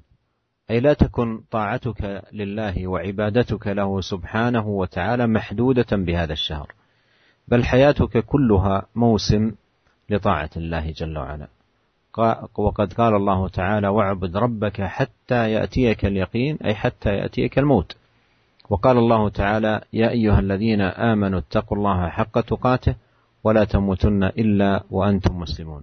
أي 0.71 0.81
لا 0.81 0.93
تكن 0.93 1.41
طاعتك 1.51 2.23
لله 2.33 2.87
وعبادتك 2.87 3.67
له 3.67 4.01
سبحانه 4.01 4.67
وتعالى 4.67 5.27
محدودة 5.27 5.97
بهذا 5.97 6.33
الشهر 6.33 6.73
بل 7.49 7.65
حياتك 7.65 8.19
كلها 8.19 8.87
موسم 8.95 9.53
لطاعة 10.11 10.51
الله 10.57 10.91
جل 10.91 11.19
وعلا. 11.19 11.49
وقد 12.57 12.93
قال 12.93 13.15
الله 13.15 13.49
تعالى 13.49 13.89
واعبد 13.89 14.37
ربك 14.37 14.83
حتى 14.83 15.53
يأتيك 15.53 16.05
اليقين 16.05 16.59
أي 16.65 16.75
حتى 16.75 17.09
يأتيك 17.09 17.59
الموت. 17.59 17.97
وقال 18.71 18.99
الله 18.99 19.29
تعالى 19.29 19.81
يا 19.93 20.11
أيها 20.11 20.41
الذين 20.41 20.81
آمنوا 20.81 21.39
اتقوا 21.39 21.77
الله 21.77 22.09
حق 22.09 22.41
تقاته 22.41 22.95
ولا 23.45 23.65
تموتن 23.65 24.23
إلا 24.25 24.85
وأنتم 24.91 25.41
مسلمون. 25.41 25.83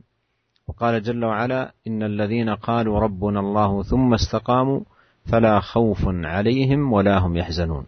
وقال 0.68 1.04
جل 1.04 1.26
وعلا 1.26 1.72
إن 1.88 2.04
الذين 2.04 2.50
قالوا 2.50 3.00
ربنا 3.00 3.40
الله 3.40 3.84
ثم 3.84 4.14
استقاموا 4.14 4.80
فلا 5.26 5.60
خوف 5.60 6.02
عليهم 6.08 6.94
ولا 6.94 7.18
هم 7.18 7.38
يحزنون. 7.38 7.86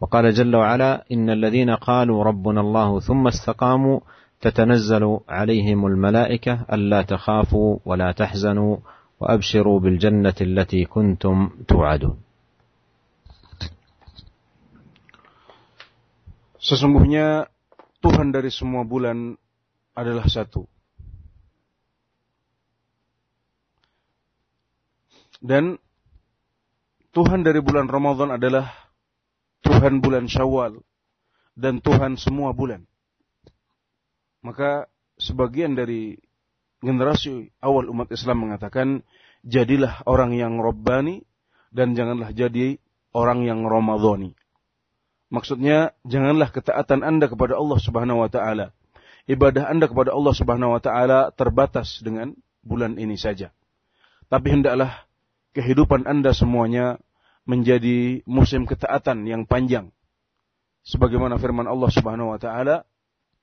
وقال 0.00 0.34
جل 0.34 0.56
وعلا 0.56 1.04
إن 1.12 1.30
الذين 1.30 1.70
قالوا 1.70 2.24
ربنا 2.24 2.60
الله 2.60 3.00
ثم 3.00 3.26
استقاموا 3.26 4.00
تتنزل 4.40 5.20
عليهم 5.28 5.86
الملائكة 5.86 6.64
ألا 6.72 7.02
تخافوا 7.02 7.78
ولا 7.84 8.12
تحزنوا 8.12 8.76
وأبشروا 9.20 9.80
بالجنة 9.80 10.34
التي 10.40 10.84
كنتم 10.84 11.50
توعدون. 11.68 12.16
Sesungguhnya 16.58 17.46
Tuhan 17.98 18.30
dari 18.30 18.50
semua 18.54 18.86
bulan 18.86 19.34
adalah 19.98 20.26
satu. 20.30 20.62
Dan 25.38 25.78
Tuhan 27.14 27.42
dari 27.46 27.58
bulan 27.62 27.90
Ramadan 27.90 28.38
adalah 28.38 28.70
Tuhan 29.66 29.98
bulan 29.98 30.30
Syawal 30.30 30.78
dan 31.58 31.82
Tuhan 31.82 32.14
semua 32.14 32.54
bulan. 32.54 32.86
Maka 34.42 34.86
sebagian 35.18 35.74
dari 35.74 36.14
generasi 36.78 37.50
awal 37.58 37.90
umat 37.90 38.06
Islam 38.14 38.46
mengatakan 38.46 39.02
jadilah 39.42 40.06
orang 40.06 40.38
yang 40.38 40.62
robbani 40.62 41.26
dan 41.74 41.98
janganlah 41.98 42.30
jadi 42.30 42.78
orang 43.10 43.42
yang 43.42 43.66
Ramadhani. 43.66 44.37
Maksudnya 45.28 45.92
janganlah 46.08 46.48
ketaatan 46.48 47.04
Anda 47.04 47.28
kepada 47.28 47.60
Allah 47.60 47.78
Subhanahu 47.80 48.24
wa 48.24 48.30
taala. 48.32 48.72
Ibadah 49.28 49.68
Anda 49.68 49.84
kepada 49.84 50.16
Allah 50.16 50.32
Subhanahu 50.32 50.72
wa 50.72 50.80
taala 50.80 51.28
terbatas 51.36 52.00
dengan 52.00 52.32
bulan 52.64 52.96
ini 52.96 53.20
saja. 53.20 53.52
Tapi 54.32 54.56
hendaklah 54.56 55.04
kehidupan 55.52 56.08
Anda 56.08 56.32
semuanya 56.32 56.96
menjadi 57.44 58.24
musim 58.24 58.64
ketaatan 58.64 59.28
yang 59.28 59.44
panjang. 59.44 59.92
Sebagaimana 60.88 61.36
firman 61.36 61.68
Allah 61.68 61.92
Subhanahu 61.92 62.32
wa 62.32 62.40
taala 62.40 62.88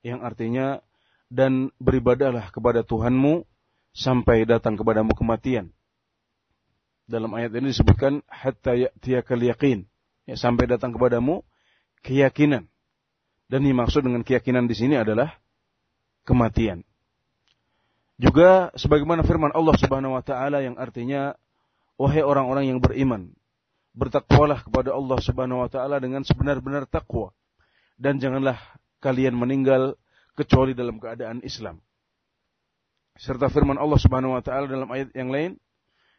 yang 0.02 0.26
artinya 0.26 0.82
dan 1.30 1.70
beribadahlah 1.78 2.50
kepada 2.50 2.82
Tuhanmu 2.82 3.46
sampai 3.94 4.42
datang 4.42 4.74
kepadamu 4.74 5.14
kematian. 5.14 5.70
Dalam 7.06 7.30
ayat 7.38 7.54
ini 7.54 7.70
disebutkan 7.70 8.26
hatta 8.26 8.74
ya'tiyakal 8.74 9.38
yaqin. 9.38 9.86
Ya, 10.26 10.34
sampai 10.34 10.66
datang 10.66 10.90
kepadamu 10.90 11.46
keyakinan. 12.06 12.70
Dan 13.50 13.66
yang 13.66 13.82
maksud 13.82 14.06
dengan 14.06 14.22
keyakinan 14.22 14.70
di 14.70 14.74
sini 14.78 14.94
adalah 14.94 15.34
kematian. 16.22 16.86
Juga 18.16 18.72
sebagaimana 18.78 19.26
firman 19.26 19.52
Allah 19.52 19.76
Subhanahu 19.76 20.16
wa 20.16 20.24
taala 20.24 20.64
yang 20.64 20.78
artinya 20.80 21.36
wahai 22.00 22.24
orang-orang 22.24 22.72
yang 22.72 22.78
beriman, 22.80 23.34
bertakwalah 23.92 24.64
kepada 24.64 24.96
Allah 24.96 25.18
Subhanahu 25.20 25.60
wa 25.60 25.68
taala 25.68 26.00
dengan 26.00 26.24
sebenar-benar 26.24 26.88
takwa 26.88 27.36
dan 28.00 28.16
janganlah 28.16 28.56
kalian 29.04 29.36
meninggal 29.36 30.00
kecuali 30.32 30.72
dalam 30.72 30.96
keadaan 30.96 31.44
Islam. 31.44 31.80
Serta 33.16 33.52
firman 33.52 33.76
Allah 33.76 34.00
Subhanahu 34.00 34.36
wa 34.36 34.42
taala 34.44 34.68
dalam 34.68 34.88
ayat 34.88 35.12
yang 35.12 35.28
lain 35.28 35.60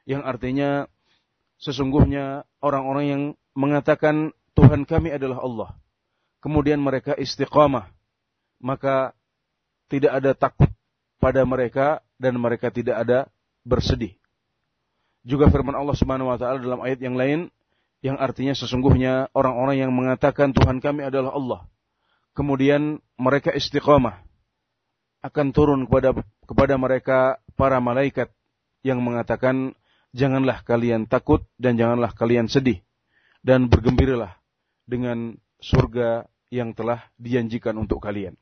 yang 0.06 0.22
artinya 0.22 0.86
sesungguhnya 1.58 2.46
orang-orang 2.62 3.06
yang 3.06 3.24
mengatakan 3.58 4.38
Tuhan 4.58 4.90
kami 4.90 5.14
adalah 5.14 5.38
Allah. 5.46 5.70
Kemudian 6.42 6.82
mereka 6.82 7.14
istiqamah. 7.14 7.94
Maka 8.58 9.14
tidak 9.86 10.18
ada 10.18 10.34
takut 10.34 10.74
pada 11.22 11.46
mereka 11.46 12.02
dan 12.18 12.42
mereka 12.42 12.74
tidak 12.74 13.06
ada 13.06 13.30
bersedih. 13.62 14.18
Juga 15.22 15.46
firman 15.54 15.78
Allah 15.78 15.94
Subhanahu 15.94 16.34
wa 16.34 16.38
taala 16.42 16.58
dalam 16.58 16.82
ayat 16.82 16.98
yang 17.06 17.14
lain 17.14 17.54
yang 18.02 18.18
artinya 18.18 18.58
sesungguhnya 18.58 19.30
orang-orang 19.38 19.78
yang 19.78 19.94
mengatakan 19.94 20.58
Tuhan 20.58 20.82
kami 20.82 21.06
adalah 21.06 21.38
Allah. 21.38 21.62
Kemudian 22.34 22.98
mereka 23.18 23.54
istiqamah 23.54 24.26
akan 25.22 25.48
turun 25.54 25.86
kepada 25.86 26.18
kepada 26.50 26.74
mereka 26.82 27.18
para 27.54 27.78
malaikat 27.78 28.30
yang 28.82 29.02
mengatakan 29.02 29.78
janganlah 30.18 30.62
kalian 30.66 31.06
takut 31.10 31.46
dan 31.58 31.78
janganlah 31.78 32.14
kalian 32.14 32.46
sedih 32.48 32.82
dan 33.42 33.68
bergembiralah 33.68 34.37
dengan 34.88 35.36
surga 35.60 36.26
yang 36.48 36.72
telah 36.72 37.04
dijanjikan 37.20 37.76
untuk 37.76 38.00
kalian. 38.00 38.34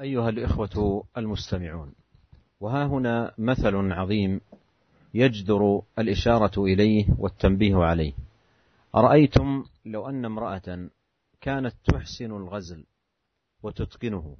أيها 0.00 0.28
الإخوة 0.28 1.06
المستمعون 1.16 1.94
وها 2.60 2.86
هنا 2.86 3.34
مثل 3.38 3.92
عظيم 3.92 4.40
يجدر 5.14 5.82
الإشارة 5.98 6.64
إليه 6.64 7.06
والتنبيه 7.18 7.76
عليه 7.76 8.12
أرأيتم 8.94 9.64
لو 9.84 10.08
أن 10.08 10.24
امرأة 10.24 10.90
كانت 11.40 11.74
تحسن 11.84 12.32
الغزل 12.32 12.84
وتتقنه 13.62 14.36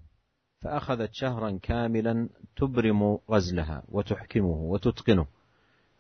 فأخذت 0.61 1.11
شهرا 1.13 1.59
كاملا 1.63 2.29
تبرم 2.57 3.19
غزلها 3.31 3.83
وتحكمه 3.89 4.57
وتتقنه 4.57 5.27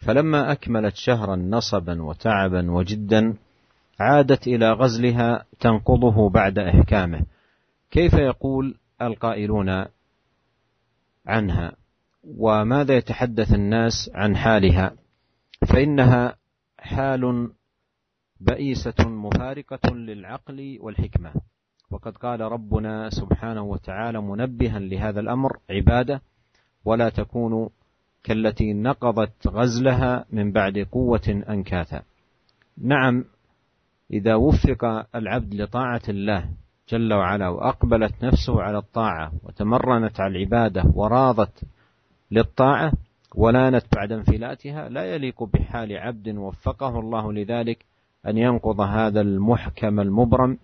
فلما 0.06 0.52
أكملت 0.52 0.96
شهرا 0.96 1.36
نصبا 1.36 2.02
وتعبا 2.02 2.70
وجدا 2.70 3.36
عادت 4.00 4.46
إلى 4.46 4.72
غزلها 4.72 5.44
تنقضه 5.60 6.30
بعد 6.30 6.58
إحكامه. 6.58 7.26
كيف 7.90 8.14
يقول 8.14 8.74
القائلون 9.02 9.84
عنها؟ 11.26 11.72
وماذا 12.24 12.96
يتحدث 12.96 13.54
الناس 13.54 14.10
عن 14.14 14.36
حالها؟ 14.36 14.96
فإنها 15.68 16.36
حال 16.78 17.52
بئيسة 18.40 19.08
مفارقة 19.08 19.94
للعقل 19.94 20.78
والحكمة. 20.80 21.32
وقد 21.90 22.16
قال 22.16 22.40
ربنا 22.40 23.10
سبحانه 23.10 23.62
وتعالى 23.62 24.20
منبها 24.22 24.78
لهذا 24.78 25.20
الأمر 25.20 25.58
عبادة 25.70 26.22
ولا 26.84 27.08
تكونوا 27.08 27.68
كالتي 28.24 28.72
نقضت 28.72 29.46
غزلها 29.46 30.24
من 30.32 30.52
بعد 30.52 30.78
قوة 30.92 31.42
أنكاثا. 31.48 32.02
نعم 32.78 33.24
إذا 34.10 34.34
وفق 34.34 35.06
العبد 35.14 35.54
لطاعة 35.54 36.02
الله 36.08 36.48
جل 36.88 37.14
وعلا 37.14 37.48
وأقبلت 37.48 38.24
نفسه 38.24 38.62
على 38.62 38.78
الطاعة 38.78 39.32
وتمرنت 39.42 40.20
على 40.20 40.36
العبادة 40.36 40.84
وراضت 40.94 41.64
للطاعة 42.30 42.92
ولانت 43.34 43.84
بعد 43.96 44.12
انفلاتها 44.12 44.88
لا 44.88 45.14
يليق 45.14 45.42
بحال 45.42 45.96
عبد 45.96 46.28
وفقه 46.28 47.00
الله 47.00 47.32
لذلك 47.32 47.84
أن 48.26 48.38
ينقض 48.38 48.80
هذا 48.80 49.20
المحكم 49.20 50.00
المبرم 50.00 50.58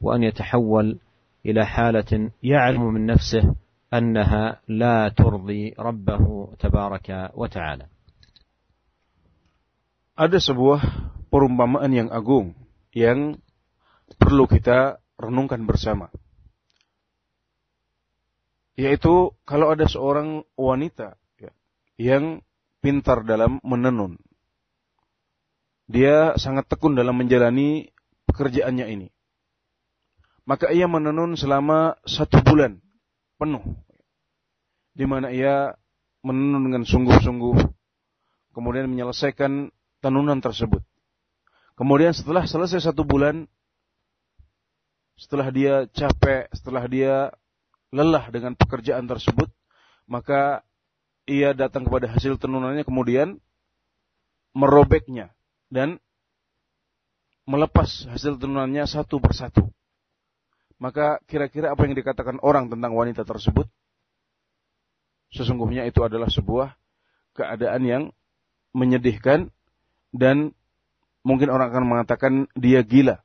وأن 0.00 0.22
يتحول 0.22 0.98
إلى 1.46 1.66
حالة 1.66 2.30
يعلم 2.42 2.94
من 2.94 3.06
نفسه 3.06 3.54
أنها 3.91 4.63
لا 4.71 5.11
ترضي 5.11 5.75
ربه 5.75 6.23
تبارك 6.59 7.07
وتعالى. 7.35 7.85
Ada 10.15 10.37
sebuah 10.39 10.79
perumpamaan 11.27 11.91
yang 11.91 12.09
agung 12.11 12.55
yang 12.95 13.39
perlu 14.15 14.47
kita 14.47 15.03
renungkan 15.19 15.67
bersama. 15.67 16.07
Yaitu 18.79 19.35
kalau 19.43 19.71
ada 19.75 19.87
seorang 19.87 20.47
wanita 20.55 21.19
ya, 21.35 21.51
yang 21.99 22.43
pintar 22.79 23.27
dalam 23.27 23.59
menenun. 23.63 24.15
Dia 25.91 26.39
sangat 26.39 26.71
tekun 26.71 26.95
dalam 26.95 27.19
menjalani 27.19 27.91
pekerjaannya 28.31 28.87
ini. 28.87 29.07
Maka 30.47 30.71
ia 30.71 30.87
menenun 30.87 31.35
selama 31.35 31.99
satu 32.07 32.39
bulan 32.39 32.79
penuh. 33.36 33.62
Di 34.96 35.04
mana 35.04 35.32
ia 35.32 35.76
menenun 36.24 36.72
dengan 36.72 36.82
sungguh-sungguh. 36.84 37.56
Kemudian 38.56 38.88
menyelesaikan 38.88 39.68
tenunan 40.00 40.40
tersebut. 40.40 40.80
Kemudian 41.76 42.16
setelah 42.16 42.48
selesai 42.48 42.88
satu 42.88 43.04
bulan, 43.04 43.44
setelah 45.20 45.52
dia 45.52 45.84
capek, 45.92 46.48
setelah 46.56 46.88
dia 46.88 47.14
lelah 47.92 48.32
dengan 48.32 48.56
pekerjaan 48.56 49.04
tersebut, 49.04 49.52
maka 50.08 50.64
ia 51.28 51.52
datang 51.52 51.84
kepada 51.84 52.08
hasil 52.08 52.38
tenunannya 52.40 52.86
kemudian 52.86 53.42
merobeknya 54.56 55.34
dan 55.68 55.98
melepas 57.44 58.08
hasil 58.08 58.40
tenunannya 58.40 58.88
satu 58.88 59.20
persatu. 59.20 59.68
Maka 60.76 61.24
kira-kira 61.24 61.72
apa 61.72 61.88
yang 61.88 61.96
dikatakan 61.96 62.36
orang 62.44 62.68
tentang 62.68 62.92
wanita 62.92 63.24
tersebut? 63.24 63.64
Sesungguhnya 65.32 65.88
itu 65.88 66.04
adalah 66.04 66.28
sebuah 66.28 66.76
keadaan 67.32 67.82
yang 67.84 68.02
menyedihkan 68.76 69.48
dan 70.12 70.52
mungkin 71.24 71.48
orang 71.48 71.72
akan 71.72 71.84
mengatakan 71.88 72.32
dia 72.52 72.84
gila 72.84 73.24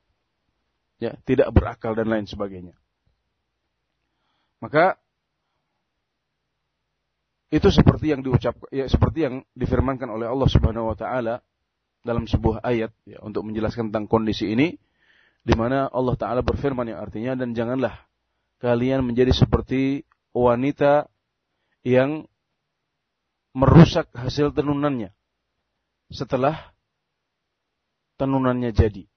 ya, 1.01 1.17
tidak 1.27 1.51
berakal 1.51 1.91
dan 1.91 2.07
lain 2.07 2.25
sebagainya. 2.29 2.77
Maka 4.63 4.95
itu 7.51 7.67
seperti 7.67 8.15
yang 8.15 8.23
diucap 8.23 8.55
ya 8.71 8.87
seperti 8.87 9.27
yang 9.27 9.35
difirmankan 9.59 10.07
oleh 10.07 10.23
Allah 10.29 10.47
Subhanahu 10.47 10.87
wa 10.87 10.95
taala 10.95 11.43
dalam 11.99 12.23
sebuah 12.23 12.63
ayat 12.63 12.95
ya, 13.03 13.19
untuk 13.19 13.43
menjelaskan 13.43 13.91
tentang 13.91 14.07
kondisi 14.07 14.55
ini 14.55 14.79
di 15.41 15.53
mana 15.57 15.89
Allah 15.89 16.15
taala 16.17 16.41
berfirman 16.45 16.85
yang 16.85 16.99
artinya 17.01 17.33
dan 17.33 17.57
janganlah 17.57 17.97
kalian 18.61 19.01
menjadi 19.01 19.33
seperti 19.33 20.05
wanita 20.37 21.09
yang 21.81 22.29
merusak 23.51 24.07
hasil 24.13 24.53
tenunannya 24.53 25.11
setelah 26.13 26.71
tenunannya 28.21 28.69
jadi. 28.69 29.09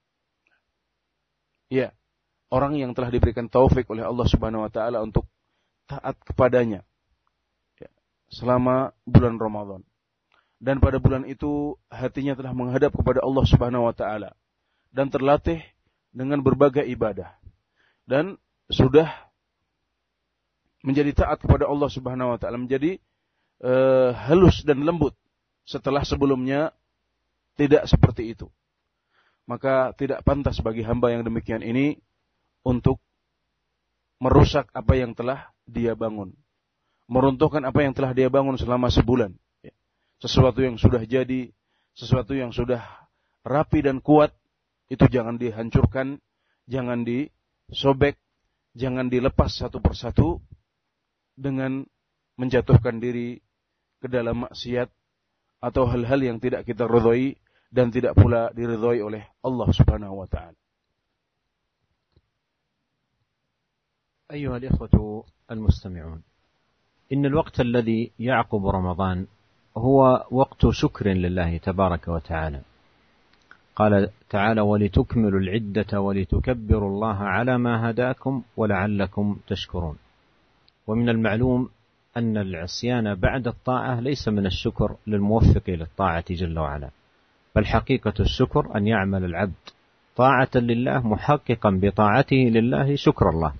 Ya, 1.68 1.92
orang 2.48 2.80
yang 2.80 2.96
telah 2.96 3.12
diberikan 3.12 3.52
taufik 3.52 3.84
oleh 3.92 4.06
Allah 4.06 4.24
Subhanahu 4.24 4.64
wa 4.64 4.72
taala 4.72 5.04
untuk 5.04 5.28
taat 5.84 6.16
kepadanya 6.24 6.87
ya, 7.76 7.90
selama 8.32 8.96
bulan 9.04 9.37
Ramadan. 9.37 9.82
Dan 10.56 10.80
pada 10.80 10.96
bulan 10.96 11.28
itu 11.28 11.76
hatinya 11.92 12.32
telah 12.32 12.56
menghadap 12.56 12.96
kepada 12.96 13.20
Allah 13.20 13.44
Subhanahu 13.44 13.84
wa 13.84 13.92
taala 13.92 14.32
dan 14.94 15.12
terlatih 15.12 15.60
dengan 16.14 16.38
berbagai 16.40 16.87
ibadah. 16.87 17.35
Dan 18.07 18.38
sudah 18.70 19.11
menjadi 20.87 21.12
taat 21.12 21.42
kepada 21.42 21.66
Allah 21.66 21.90
Subhanahu 21.90 22.37
wa 22.37 22.38
taala, 22.38 22.62
menjadi 22.62 23.03
uh, 23.61 24.14
halus 24.31 24.62
dan 24.62 24.87
lembut 24.87 25.18
setelah 25.66 26.07
sebelumnya 26.07 26.70
tidak 27.59 27.90
seperti 27.90 28.37
itu 28.37 28.46
maka 29.44 29.92
tidak 29.96 30.24
pantas 30.24 30.61
bagi 30.61 30.81
hamba 30.85 31.12
yang 31.12 31.22
demikian 31.24 31.61
ini 31.61 32.00
untuk 32.64 33.00
merusak 34.20 34.72
apa 34.72 34.96
yang 34.96 35.12
telah 35.12 35.53
dia 35.68 35.92
bangun. 35.92 36.33
Meruntuhkan 37.05 37.61
apa 37.68 37.85
yang 37.85 37.92
telah 37.92 38.16
dia 38.16 38.33
bangun 38.33 38.57
selama 38.57 38.88
sebulan. 38.88 39.37
Ya. 39.61 39.74
Sesuatu 40.24 40.64
yang 40.64 40.81
sudah 40.81 41.05
jadi, 41.05 41.53
sesuatu 41.92 42.33
yang 42.33 42.48
sudah 42.48 42.81
rapi 43.44 43.85
dan 43.85 44.00
kuat, 44.00 44.33
itu 44.89 45.05
jangan 45.09 45.38
dihancurkan, 45.38 46.17
jangan 46.65 47.05
disobek, 47.05 48.17
jangan 48.73 49.07
dilepas 49.07 49.53
satu 49.53 49.77
persatu 49.81 50.41
dengan 51.38 51.85
menjatuhkan 52.39 52.97
diri 52.97 53.39
ke 53.99 54.07
dalam 54.07 54.47
maksiat 54.47 54.89
atau 55.59 55.83
hal-hal 55.91 56.19
yang 56.23 56.38
tidak 56.39 56.63
kita 56.63 56.88
ridhoi 56.88 57.35
dan 57.69 57.91
tidak 57.91 58.15
pula 58.17 58.49
diridhoi 58.55 59.03
oleh 59.03 59.23
Allah 59.45 59.69
Subhanahu 59.69 60.25
wa 60.25 60.29
taala. 60.29 60.57
أيها 64.29 64.57
الإخوة 64.57 65.25
المستمعون 65.51 66.21
إن 67.13 67.25
الوقت 67.25 67.62
الذي 67.62 68.12
يعقب 68.19 68.67
رمضان 68.67 69.27
هو 69.77 70.27
وقت 70.31 70.67
شكر 70.69 71.07
لله 71.07 71.57
تبارك 71.57 72.07
وتعالى 72.07 72.62
قال 73.76 74.10
تعالى 74.30 74.60
ولتكملوا 74.60 75.40
العدة 75.40 76.00
ولتكبروا 76.00 76.88
الله 76.88 77.16
على 77.16 77.58
ما 77.58 77.90
هداكم 77.90 78.42
ولعلكم 78.56 79.37
تشكرون. 79.46 79.96
ومن 80.87 81.08
المعلوم 81.08 81.68
أن 82.16 82.37
العصيان 82.37 83.14
بعد 83.14 83.46
الطاعة 83.46 84.00
ليس 84.00 84.28
من 84.28 84.46
الشكر 84.46 84.96
للموفق 85.06 85.62
للطاعة 85.68 86.24
جل 86.30 86.58
وعلا 86.58 86.90
بل 87.56 87.66
حقيقة 87.66 88.14
الشكر 88.20 88.76
أن 88.76 88.87
يعمل 88.87 89.24
العبد 89.24 89.64
طاعة 90.16 90.50
لله 90.54 91.06
محققا 91.06 91.70
بطاعته 91.82 92.37
لله 92.37 92.94
شكر 92.94 93.28
الله. 93.30 93.52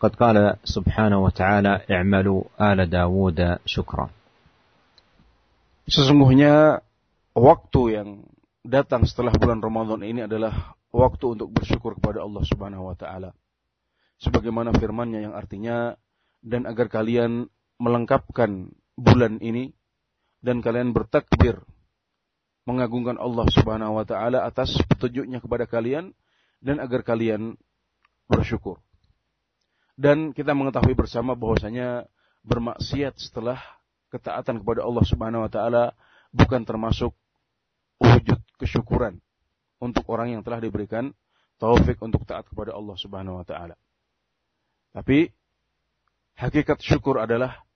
قد 0.00 0.14
قال 0.14 0.56
سبحانه 0.64 1.18
وتعالى 1.18 1.80
اعملوا 1.90 2.42
آل 2.60 2.90
داود 2.90 3.58
شكرا. 3.66 4.10
Sesungguhnya 5.82 6.78
waktu 7.34 7.80
yang 7.90 8.08
datang 8.62 9.02
setelah 9.02 9.34
bulan 9.34 9.58
Ramadan 9.58 10.06
ini 10.06 10.22
adalah 10.26 10.78
waktu 10.94 11.38
untuk 11.38 11.50
bersyukur 11.50 11.98
kepada 11.98 12.22
Allah 12.22 12.42
Subhanahu 12.46 12.90
wa 12.90 12.96
taala. 12.96 13.34
Sebagaimana 14.22 14.70
firman-Nya 14.70 15.26
yang 15.26 15.34
artinya 15.34 15.98
dan 16.38 16.70
agar 16.70 16.86
kalian 16.86 17.50
melengkapkan 17.82 18.70
bulan 18.94 19.42
ini 19.42 19.74
dan 20.38 20.62
kalian 20.62 20.94
bertakbir 20.94 21.58
mengagungkan 22.62 23.18
Allah 23.18 23.50
Subhanahu 23.50 23.98
wa 23.98 24.06
taala 24.06 24.46
atas 24.46 24.78
petunjuknya 24.86 25.42
kepada 25.42 25.66
kalian 25.66 26.14
dan 26.62 26.78
agar 26.78 27.02
kalian 27.02 27.58
bersyukur. 28.30 28.78
Dan 29.98 30.30
kita 30.30 30.54
mengetahui 30.54 30.94
bersama 30.94 31.34
bahwasanya 31.34 32.06
bermaksiat 32.46 33.18
setelah 33.18 33.58
ketaatan 34.14 34.62
kepada 34.62 34.86
Allah 34.86 35.02
Subhanahu 35.02 35.42
wa 35.42 35.50
taala 35.50 35.84
bukan 36.30 36.62
termasuk 36.62 37.10
wujud 37.98 38.38
kesyukuran 38.62 39.18
untuk 39.82 40.06
orang 40.06 40.38
yang 40.38 40.46
telah 40.46 40.62
diberikan 40.62 41.10
taufik 41.58 41.98
untuk 41.98 42.22
taat 42.22 42.46
kepada 42.46 42.70
Allah 42.70 42.94
Subhanahu 42.94 43.42
wa 43.42 43.46
taala. 43.46 43.74
Tapi 44.94 45.26
hakikat 46.38 46.78
syukur 46.78 47.18
adalah 47.18 47.66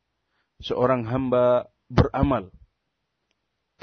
seorang 0.62 1.02
hamba 1.10 1.66
beramal 1.90 2.54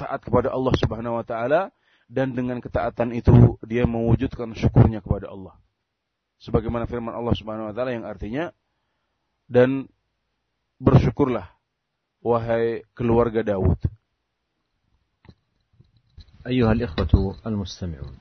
taat 0.00 0.24
kepada 0.24 0.50
Allah 0.50 0.74
Subhanahu 0.80 1.20
wa 1.20 1.24
taala 1.26 1.68
dan 2.08 2.32
dengan 2.32 2.58
ketaatan 2.64 3.12
itu 3.12 3.60
dia 3.64 3.84
mewujudkan 3.84 4.56
syukurnya 4.56 5.04
kepada 5.04 5.28
Allah. 5.28 5.54
Sebagaimana 6.42 6.88
firman 6.88 7.12
Allah 7.12 7.34
Subhanahu 7.36 7.70
wa 7.70 7.74
taala 7.76 7.92
yang 7.92 8.04
artinya 8.04 8.50
dan 9.46 9.86
bersyukurlah 10.80 11.48
wahai 12.24 12.82
keluarga 12.96 13.44
Daud. 13.44 13.78
أيها 16.46 16.72
الإخوة 16.72 17.36
المستمعون 17.46 18.14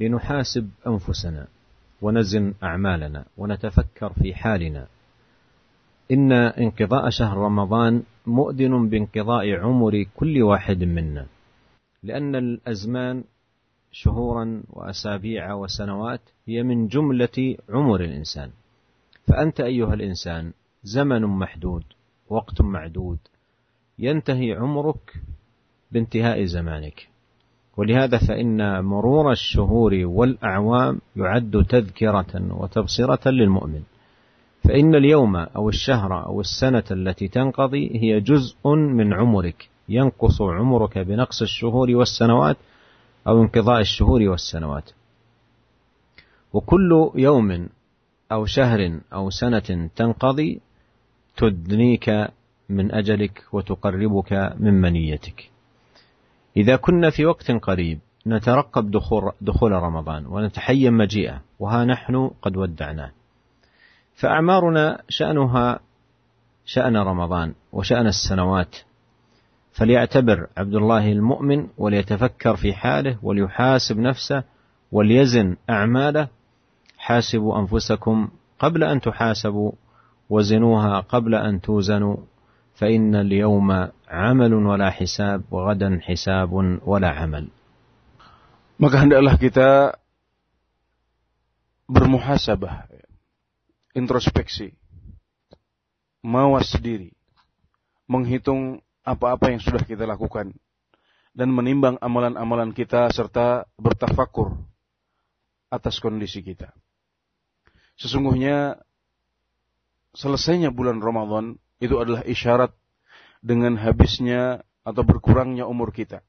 لنحاسب 0.00 0.70
أنفسنا 0.86 1.46
ونزن 2.02 2.54
أعمالنا 2.62 3.24
ونتفكر 3.36 4.12
في 4.12 4.34
حالنا. 4.34 4.86
إن 6.10 6.32
انقضاء 6.32 7.10
شهر 7.10 7.36
رمضان 7.36 8.02
مؤذن 8.26 8.88
بانقضاء 8.88 9.50
عمر 9.50 10.02
كل 10.02 10.42
واحد 10.42 10.84
منا 10.84 11.26
لأن 12.02 12.34
الأزمان 12.34 13.24
شهورا 13.92 14.62
وأسابيع 14.70 15.54
وسنوات 15.54 16.20
هي 16.46 16.62
من 16.62 16.88
جملة 16.88 17.56
عمر 17.68 18.00
الإنسان. 18.00 18.50
فأنت 19.28 19.60
أيها 19.60 19.94
الإنسان 19.94 20.52
زمن 20.84 21.22
محدود 21.22 21.84
وقت 22.28 22.60
معدود 22.60 23.18
ينتهي 23.98 24.52
عمرك 24.52 25.14
بانتهاء 25.92 26.44
زمانك. 26.44 27.15
ولهذا 27.76 28.18
فإن 28.18 28.84
مرور 28.84 29.32
الشهور 29.32 29.94
والأعوام 29.94 31.00
يعد 31.16 31.66
تذكرة 31.68 32.56
وتبصرة 32.60 33.30
للمؤمن. 33.30 33.82
فإن 34.64 34.94
اليوم 34.94 35.36
أو 35.36 35.68
الشهر 35.68 36.26
أو 36.26 36.40
السنة 36.40 36.84
التي 36.90 37.28
تنقضي 37.28 37.90
هي 37.94 38.20
جزء 38.20 38.68
من 38.74 39.14
عمرك 39.14 39.68
ينقص 39.88 40.42
عمرك 40.42 40.98
بنقص 40.98 41.42
الشهور 41.42 41.90
والسنوات 41.90 42.56
أو 43.28 43.42
انقضاء 43.42 43.80
الشهور 43.80 44.22
والسنوات. 44.22 44.90
وكل 46.52 47.10
يوم 47.14 47.68
أو 48.32 48.44
شهر 48.44 49.00
أو 49.12 49.30
سنة 49.30 49.88
تنقضي 49.96 50.60
تدنيك 51.36 52.28
من 52.68 52.94
أجلك 52.94 53.44
وتقربك 53.52 54.54
من 54.58 54.74
منيتك. 54.74 55.55
إذا 56.56 56.76
كنا 56.76 57.10
في 57.10 57.26
وقت 57.26 57.50
قريب 57.50 57.98
نترقب 58.26 58.90
دخول, 59.40 59.72
رمضان 59.72 60.26
ونتحين 60.26 60.92
مجيئه 60.92 61.42
وها 61.58 61.84
نحن 61.84 62.30
قد 62.42 62.56
ودعناه. 62.56 63.10
فأعمارنا 64.14 65.02
شأنها 65.08 65.80
شأن 66.64 66.96
رمضان 66.96 67.54
وشأن 67.72 68.06
السنوات. 68.06 68.76
فليعتبر 69.72 70.46
عبد 70.56 70.74
الله 70.74 71.12
المؤمن 71.12 71.66
وليتفكر 71.78 72.56
في 72.56 72.72
حاله 72.72 73.18
وليحاسب 73.22 73.98
نفسه 73.98 74.42
وليزن 74.92 75.56
أعماله. 75.70 76.28
حاسبوا 76.98 77.58
أنفسكم 77.58 78.28
قبل 78.58 78.84
أن 78.84 79.00
تحاسبوا 79.00 79.72
وزنوها 80.30 81.00
قبل 81.00 81.34
أن 81.34 81.60
توزنوا 81.60 82.16
فإن 82.74 83.14
اليوم 83.14 83.88
عمل 84.09 84.53
ولا 84.53 84.89
حساب 84.89 85.43
وغدا 85.51 85.99
حساب 86.03 86.51
ولا 86.85 87.09
عمل 87.09 87.45
maka 88.81 88.95
hendaklah 89.05 89.37
kita 89.37 89.69
bermuhasabah 91.85 92.89
introspeksi 93.93 94.73
mawas 96.25 96.73
diri 96.81 97.13
menghitung 98.09 98.81
apa-apa 99.01 99.53
yang 99.53 99.61
sudah 99.61 99.81
kita 99.85 100.05
lakukan 100.05 100.53
dan 101.31 101.49
menimbang 101.49 101.95
amalan-amalan 102.03 102.75
kita 102.75 103.07
serta 103.09 103.65
bertafakur 103.79 104.59
atas 105.71 106.03
kondisi 106.03 106.43
kita. 106.43 106.75
Sesungguhnya 107.95 108.83
selesainya 110.11 110.75
bulan 110.75 110.99
Ramadan 110.99 111.55
itu 111.79 111.95
adalah 111.95 112.27
isyarat 112.27 112.75
dengan 113.46 113.78
habisnya 113.78 114.66
atau 114.82 115.06
berkurangnya 115.06 115.70
umur 115.70 115.94
kita. 115.94 116.26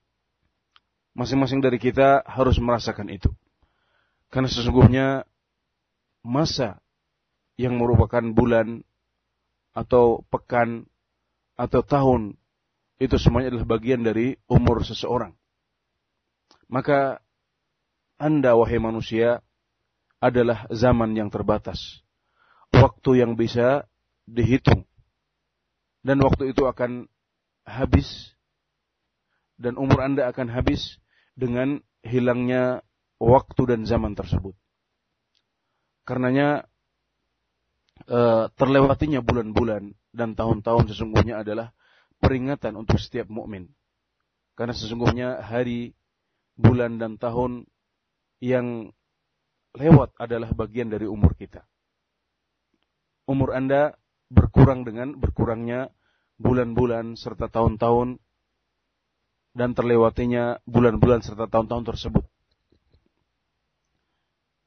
Masing-masing 1.17 1.65
dari 1.65 1.81
kita 1.81 2.21
harus 2.29 2.61
merasakan 2.61 3.09
itu. 3.09 3.33
Karena 4.29 4.45
sesungguhnya 4.45 5.25
masa 6.21 6.77
yang 7.57 7.81
merupakan 7.81 8.21
bulan 8.21 8.85
atau 9.73 10.21
pekan 10.29 10.85
atau 11.57 11.81
tahun 11.81 12.37
itu 13.01 13.17
semuanya 13.17 13.49
adalah 13.49 13.65
bagian 13.77 14.05
dari 14.05 14.37
umur 14.45 14.85
seseorang. 14.85 15.33
Maka 16.69 17.17
Anda 18.21 18.53
wahai 18.53 18.77
manusia 18.77 19.41
adalah 20.21 20.69
zaman 20.69 21.17
yang 21.17 21.33
terbatas. 21.33 22.05
Waktu 22.73 23.25
yang 23.25 23.33
bisa 23.33 23.89
dihitung 24.29 24.85
dan 26.07 26.23
waktu 26.23 26.55
itu 26.55 26.63
akan 26.63 27.11
habis 27.67 28.31
dan 29.59 29.75
umur 29.75 30.07
Anda 30.07 30.31
akan 30.31 30.47
habis 30.47 31.03
dengan 31.35 31.83
hilangnya 31.99 32.79
waktu 33.19 33.75
dan 33.75 33.83
zaman 33.83 34.15
tersebut. 34.15 34.55
Karenanya 36.07 36.63
e, 38.07 38.47
terlewatinya 38.55 39.19
bulan-bulan 39.19 39.91
dan 40.15 40.37
tahun-tahun 40.39 40.95
sesungguhnya 40.95 41.43
adalah 41.43 41.75
peringatan 42.23 42.79
untuk 42.79 43.01
setiap 43.03 43.27
mukmin. 43.27 43.67
Karena 44.55 44.71
sesungguhnya 44.71 45.43
hari, 45.43 45.91
bulan 46.55 46.97
dan 46.97 47.19
tahun 47.19 47.67
yang 48.39 48.95
lewat 49.75 50.15
adalah 50.17 50.55
bagian 50.55 50.87
dari 50.87 51.05
umur 51.05 51.35
kita. 51.35 51.67
Umur 53.27 53.53
Anda 53.53 53.93
berkurang 54.31 54.87
dengan 54.87 55.19
berkurangnya 55.19 55.91
bulan-bulan 56.37 57.17
serta 57.17 57.49
tahun-tahun 57.49 58.21
dan 59.57 59.73
terlewatinya 59.73 60.61
bulan-bulan 60.69 61.25
serta 61.25 61.49
tahun-tahun 61.49 61.85
tersebut. 61.89 62.25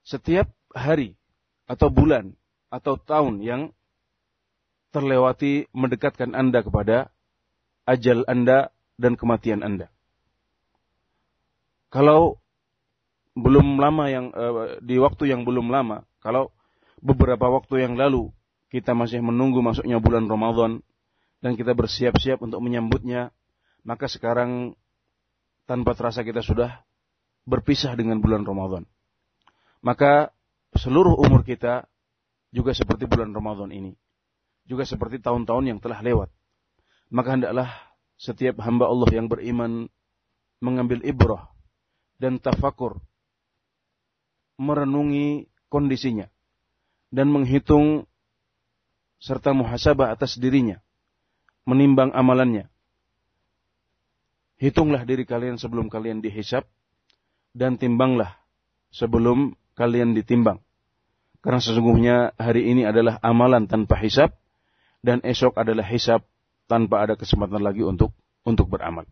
Setiap 0.02 0.50
hari 0.74 1.14
atau 1.70 1.86
bulan 1.86 2.34
atau 2.70 2.98
tahun 2.98 3.42
yang 3.46 3.62
terlewati 4.90 5.70
mendekatkan 5.70 6.34
Anda 6.34 6.66
kepada 6.66 7.14
ajal 7.86 8.26
Anda 8.26 8.74
dan 8.98 9.14
kematian 9.14 9.62
Anda. 9.62 9.94
Kalau 11.90 12.42
belum 13.38 13.78
lama 13.78 14.10
yang 14.10 14.34
uh, 14.34 14.82
di 14.82 14.98
waktu 14.98 15.30
yang 15.30 15.46
belum 15.46 15.70
lama, 15.70 16.02
kalau 16.18 16.50
beberapa 16.98 17.46
waktu 17.46 17.86
yang 17.86 17.94
lalu 17.94 18.34
kita 18.70 18.94
masih 18.94 19.22
menunggu 19.22 19.62
masuknya 19.62 20.02
bulan 20.02 20.26
Ramadan 20.26 20.82
dan 21.40 21.56
kita 21.56 21.72
bersiap-siap 21.72 22.44
untuk 22.44 22.60
menyambutnya, 22.60 23.32
maka 23.84 24.06
sekarang 24.06 24.76
tanpa 25.64 25.96
terasa 25.96 26.20
kita 26.20 26.44
sudah 26.44 26.84
berpisah 27.48 27.96
dengan 27.96 28.20
bulan 28.20 28.44
Ramadan. 28.44 28.84
Maka 29.80 30.28
seluruh 30.76 31.16
umur 31.16 31.40
kita 31.40 31.88
juga 32.52 32.76
seperti 32.76 33.08
bulan 33.08 33.32
Ramadan 33.32 33.72
ini. 33.72 33.96
Juga 34.68 34.84
seperti 34.84 35.18
tahun-tahun 35.18 35.64
yang 35.72 35.78
telah 35.80 36.04
lewat. 36.04 36.28
Maka 37.10 37.28
hendaklah 37.34 37.70
setiap 38.20 38.60
hamba 38.60 38.86
Allah 38.86 39.08
yang 39.10 39.26
beriman 39.26 39.88
mengambil 40.60 41.00
ibrah 41.02 41.48
dan 42.20 42.36
tafakur 42.36 43.00
merenungi 44.60 45.48
kondisinya 45.72 46.28
dan 47.08 47.32
menghitung 47.32 48.04
serta 49.16 49.56
muhasabah 49.56 50.12
atas 50.12 50.36
dirinya 50.36 50.84
menimbang 51.65 52.13
amalannya. 52.13 52.69
Hitunglah 54.55 55.03
diri 55.03 55.27
kalian 55.27 55.59
sebelum 55.59 55.91
kalian 55.91 56.23
dihisap 56.23 56.63
dan 57.51 57.75
timbanglah 57.75 58.39
sebelum 58.91 59.59
kalian 59.75 60.15
ditimbang. 60.15 60.63
Karena 61.43 61.59
sesungguhnya 61.61 62.33
hari 62.39 62.71
ini 62.71 62.87
adalah 62.87 63.19
amalan 63.21 63.67
tanpa 63.67 63.99
hisap 63.99 64.33
dan 65.05 65.21
esok 65.21 65.59
adalah 65.59 65.85
hisap 65.85 66.25
tanpa 66.65 67.05
ada 67.05 67.13
kesempatan 67.19 67.61
lagi 67.61 67.85
untuk 67.85 68.15
untuk 68.47 68.71
beramal. 68.71 69.05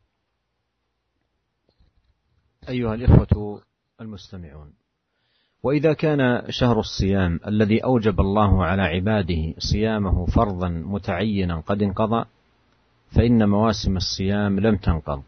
أيها 2.63 2.95
الإخوة 2.95 3.61
المستمعون 4.01 4.73
وإذا 5.63 5.93
كان 5.93 6.47
شهر 6.49 6.79
الصيام 6.79 7.39
الذي 7.47 7.83
أوجب 7.83 8.19
الله 8.19 8.65
على 8.65 8.81
عباده 8.81 9.53
صيامه 9.59 10.25
فرضا 10.25 10.69
متعينا 10.69 11.59
قد 11.59 11.81
انقضى 11.81 12.25
فإن 13.10 13.48
مواسم 13.48 13.96
الصيام 13.96 14.60
لم 14.60 14.76
تنقض. 14.76 15.22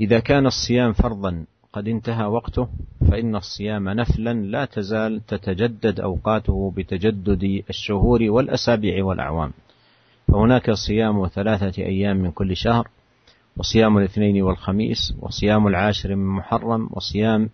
إذا 0.00 0.20
كان 0.20 0.46
الصيام 0.46 0.92
فرضا 0.92 1.44
قد 1.72 1.88
انتهى 1.88 2.24
وقته 2.24 2.68
فإن 3.10 3.36
الصيام 3.36 3.88
نفلا 3.88 4.32
لا 4.32 4.64
تزال 4.64 5.26
تتجدد 5.26 6.00
أوقاته 6.00 6.72
بتجدد 6.76 7.62
الشهور 7.70 8.22
والأسابيع 8.22 9.04
والأعوام. 9.04 9.52
فهناك 10.28 10.70
صيام 10.70 11.26
ثلاثة 11.26 11.82
أيام 11.82 12.16
من 12.16 12.30
كل 12.30 12.56
شهر 12.56 12.88
وصيام 13.56 13.98
الاثنين 13.98 14.42
والخميس 14.42 15.14
وصيام 15.20 15.66
العاشر 15.66 16.14
من 16.14 16.26
محرم 16.26 16.88
وصيام 16.90 17.50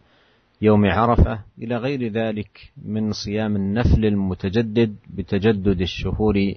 يوم 0.63 0.87
عرفة 0.87 1.41
إلى 1.59 1.77
غير 1.77 2.13
ذلك 2.13 2.73
من 2.85 3.13
صيام 3.13 3.57
النفل 3.57 4.05
المتجدد 4.05 4.97
بتجدد 5.15 5.81
الشهور 5.81 6.55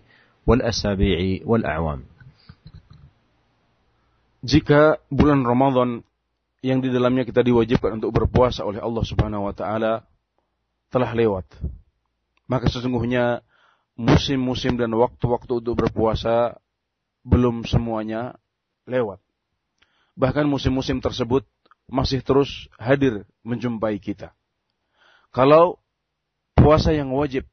والأسابيع 0.47 1.39
والأعوام. 1.45 2.03
Jika 4.43 4.99
bulan 5.07 5.47
Ramadan 5.47 6.03
yang 6.59 6.83
di 6.83 6.91
dalamnya 6.91 7.23
kita 7.23 7.39
diwajibkan 7.47 7.95
untuk 8.03 8.11
berpuasa 8.11 8.67
oleh 8.67 8.83
Allah 8.83 9.03
Subhanahu 9.07 9.47
wa 9.47 9.55
taala 9.55 10.03
telah 10.91 11.15
lewat, 11.15 11.47
maka 12.51 12.67
sesungguhnya 12.67 13.39
musim-musim 13.95 14.75
dan 14.75 14.91
waktu-waktu 14.91 15.63
untuk 15.63 15.79
berpuasa 15.79 16.59
belum 17.23 17.63
semuanya 17.63 18.35
lewat. 18.83 19.23
Bahkan 20.19 20.43
musim-musim 20.43 20.99
tersebut 20.99 21.47
masih 21.87 22.19
terus 22.19 22.67
hadir 22.75 23.23
menjumpai 23.47 23.95
kita. 24.03 24.35
Kalau 25.31 25.79
puasa 26.51 26.91
yang 26.91 27.15
wajib 27.15 27.47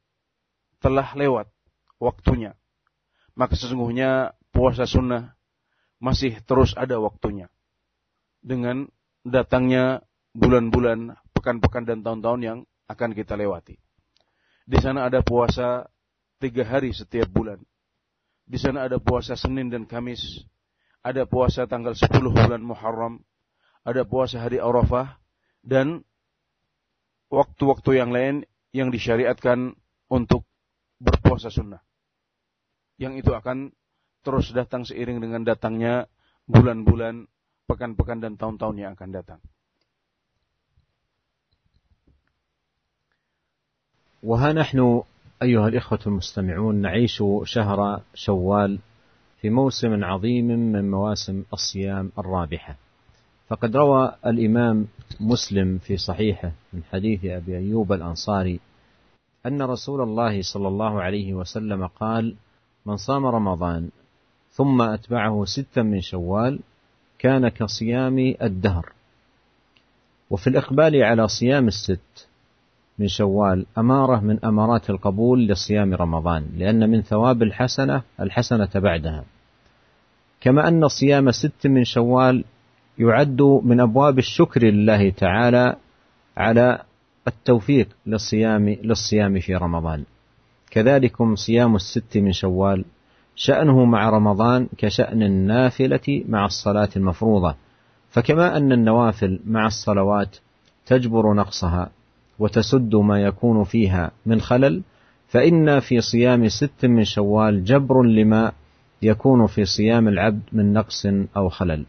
telah 0.83 1.07
lewat 1.15 1.47
waktunya, 2.03 2.59
maka 3.31 3.55
sesungguhnya 3.55 4.35
puasa 4.51 4.83
sunnah 4.83 5.39
masih 6.01 6.41
terus 6.49 6.73
ada 6.73 6.97
waktunya. 6.97 7.47
Dengan 8.41 8.89
datangnya 9.21 10.01
bulan-bulan, 10.33 11.13
pekan-pekan 11.37 11.85
dan 11.85 12.01
tahun-tahun 12.01 12.41
yang 12.41 12.59
akan 12.89 13.13
kita 13.13 13.37
lewati. 13.37 13.77
Di 14.65 14.77
sana 14.81 15.05
ada 15.05 15.21
puasa 15.21 15.85
tiga 16.41 16.65
hari 16.65 16.89
setiap 16.91 17.29
bulan. 17.29 17.61
Di 18.49 18.57
sana 18.57 18.89
ada 18.89 18.97
puasa 18.97 19.37
Senin 19.37 19.69
dan 19.69 19.85
Kamis. 19.85 20.43
Ada 21.05 21.25
puasa 21.29 21.65
tanggal 21.69 21.93
10 21.93 22.09
bulan 22.33 22.61
Muharram. 22.61 23.21
Ada 23.85 24.05
puasa 24.05 24.41
hari 24.41 24.57
Arafah. 24.57 25.21
Dan 25.61 26.01
waktu-waktu 27.29 28.01
yang 28.01 28.09
lain 28.09 28.35
yang 28.73 28.89
disyariatkan 28.89 29.77
untuk 30.09 30.43
berpuasa 30.99 31.49
sunnah. 31.49 31.81
Yang 33.01 33.25
itu 33.25 33.31
akan 33.33 33.73
terus 34.21 34.53
datang 34.53 34.85
seiring 34.85 35.21
dengan 35.21 35.41
datangnya 35.45 36.05
bulan-bulan, 36.45 37.25
pekan-pekan 37.65 38.21
dan 38.21 38.33
tahun-tahun 38.37 38.75
yang 38.77 38.91
akan 38.97 39.11
datang. 39.11 39.41
وها 44.21 44.53
نحن 44.53 45.01
أيها 45.41 45.67
الإخوة 45.67 45.99
المستمعون 46.07 46.75
نعيش 46.75 47.23
شهر 47.43 48.01
شوال 48.13 48.79
في 49.41 49.49
موسم 49.49 50.03
عظيم 50.03 50.47
من 50.47 50.91
مواسم 50.91 51.43
الصيام 51.53 52.11
الرابحة 52.17 52.75
فقد 53.47 53.75
روى 53.75 54.15
الإمام 54.25 54.87
مسلم 55.19 55.77
في 55.77 55.97
صحيحه 55.97 56.51
من 56.73 56.83
حديث 56.91 57.25
أبي 57.25 57.57
أيوب 57.57 57.93
الأنصاري 57.93 58.59
أن 59.45 59.61
رسول 59.61 60.01
الله 60.01 60.41
صلى 60.41 60.67
الله 60.67 61.01
عليه 61.01 61.33
وسلم 61.33 61.87
قال 61.87 62.35
من 62.85 62.97
صام 62.97 63.25
رمضان 63.25 63.89
ثم 64.61 64.81
أتبعه 64.81 65.45
ستا 65.45 65.81
من 65.81 66.01
شوال 66.01 66.59
كان 67.19 67.49
كصيام 67.49 68.35
الدهر. 68.41 68.89
وفي 70.29 70.47
الإقبال 70.47 71.03
على 71.03 71.27
صيام 71.27 71.67
الست 71.67 72.27
من 72.99 73.07
شوال 73.07 73.65
أمارة 73.77 74.19
من 74.19 74.45
أمارات 74.45 74.89
القبول 74.89 75.47
لصيام 75.47 75.93
رمضان 75.93 76.45
لأن 76.57 76.89
من 76.89 77.01
ثواب 77.01 77.43
الحسنة 77.43 78.01
الحسنة 78.19 78.69
بعدها. 78.75 79.23
كما 80.41 80.67
أن 80.67 80.87
صيام 80.87 81.31
ست 81.31 81.67
من 81.67 81.83
شوال 81.83 82.43
يعد 82.97 83.41
من 83.41 83.79
أبواب 83.79 84.17
الشكر 84.19 84.63
لله 84.63 85.09
تعالى 85.09 85.75
على 86.37 86.83
التوفيق 87.27 87.87
للصيام 88.05 88.69
للصيام 88.69 89.39
في 89.39 89.55
رمضان. 89.55 90.03
كذلكم 90.71 91.35
صيام 91.35 91.75
الست 91.75 92.17
من 92.17 92.31
شوال 92.31 92.85
شأنه 93.43 93.85
مع 93.85 94.09
رمضان 94.09 94.67
كشأن 94.77 95.23
النافلة 95.23 96.23
مع 96.29 96.45
الصلاة 96.45 96.89
المفروضة. 96.95 97.55
فكما 98.09 98.57
أن 98.57 98.71
النوافل 98.71 99.39
مع 99.45 99.67
الصلوات 99.67 100.37
تجبر 100.85 101.33
نقصها 101.33 101.89
وتسد 102.39 102.95
ما 102.95 103.21
يكون 103.21 103.63
فيها 103.63 104.11
من 104.25 104.41
خلل 104.41 104.81
فإن 105.27 105.79
في 105.79 106.01
صيام 106.01 106.47
ست 106.47 106.85
من 106.85 107.03
شوال 107.03 107.63
جبر 107.63 108.03
لما 108.03 108.51
يكون 109.01 109.47
في 109.47 109.65
صيام 109.65 110.07
العبد 110.07 110.41
من 110.51 110.73
نقص 110.73 111.05
أو 111.37 111.49
خلل. 111.49 111.85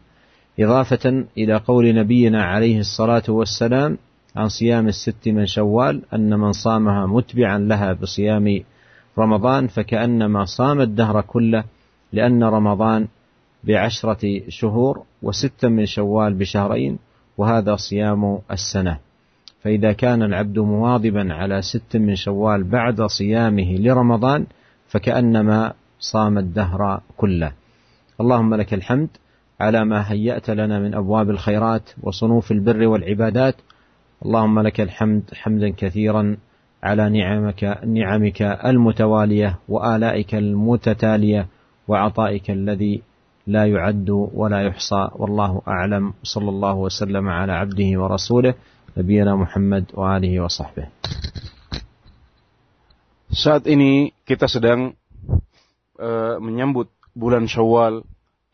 إضافة 0.59 1.25
إلى 1.37 1.55
قول 1.55 1.95
نبينا 1.95 2.43
عليه 2.43 2.79
الصلاة 2.79 3.23
والسلام 3.29 3.97
عن 4.35 4.47
صيام 4.47 4.87
الست 4.87 5.27
من 5.27 5.45
شوال 5.45 6.01
أن 6.13 6.39
من 6.39 6.51
صامها 6.51 7.05
متبعا 7.05 7.57
لها 7.57 7.93
بصيام 7.93 8.63
رمضان 9.19 9.67
فكأنما 9.67 10.45
صام 10.45 10.81
الدهر 10.81 11.21
كله 11.21 11.63
لأن 12.13 12.43
رمضان 12.43 13.07
بعشرة 13.63 14.41
شهور 14.49 15.03
وستا 15.21 15.67
من 15.67 15.85
شوال 15.85 16.33
بشهرين 16.33 16.99
وهذا 17.37 17.75
صيام 17.75 18.39
السنة. 18.51 18.97
فإذا 19.63 19.93
كان 19.93 20.23
العبد 20.23 20.59
مواظبا 20.59 21.33
على 21.33 21.61
ست 21.61 21.97
من 21.97 22.15
شوال 22.15 22.63
بعد 22.63 23.01
صيامه 23.01 23.75
لرمضان 23.75 24.45
فكأنما 24.87 25.73
صام 25.99 26.37
الدهر 26.37 27.01
كله. 27.17 27.51
اللهم 28.21 28.55
لك 28.55 28.73
الحمد 28.73 29.09
على 29.59 29.85
ما 29.85 30.11
هيأت 30.11 30.49
لنا 30.49 30.79
من 30.79 30.95
أبواب 30.95 31.29
الخيرات 31.29 31.89
وصنوف 32.03 32.51
البر 32.51 32.87
والعبادات. 32.87 33.55
اللهم 34.25 34.59
لك 34.59 34.81
الحمد 34.81 35.23
حمدا 35.33 35.69
كثيرا 35.69 36.37
على 36.82 37.10
نعمك 37.10 37.80
نعمك 37.86 38.42
المتوالية 38.42 39.58
وآلائك 39.68 40.34
المتتالية 40.34 41.46
وعطائك 41.88 42.50
الذي 42.50 43.02
لا 43.46 43.64
يعد 43.66 44.10
ولا 44.10 44.60
يحصى 44.62 45.08
والله 45.16 45.62
أعلم 45.68 46.14
صلى 46.22 46.50
الله 46.50 46.74
وسلم 46.74 47.28
على 47.28 47.52
عبده 47.52 47.90
ورسوله 48.00 48.54
نبينا 48.96 49.36
محمد 49.36 49.84
وآله 49.94 50.40
وصحبه 50.40 50.86
Saat 53.28 53.68
ini 53.68 54.08
kita 54.24 54.48
sedang 54.48 54.96
uh, 56.00 56.40
menyambut 56.40 56.88
bulan 57.12 57.44
Syawal 57.44 58.00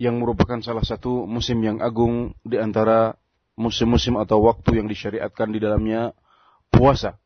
yang 0.03 0.19
merupakan 0.19 0.59
salah 0.59 0.83
satu 0.83 1.31
musim 1.31 1.63
yang 1.63 1.79
agung 1.79 2.35
di 2.43 2.59
antara 2.59 3.15
musim-musim 3.55 4.19
atau 4.19 4.43
waktu 4.43 4.83
yang 4.83 4.91
disyariatkan 4.91 5.55
di 5.55 5.63
dalamnya 5.63 6.11
puasa. 6.75 7.23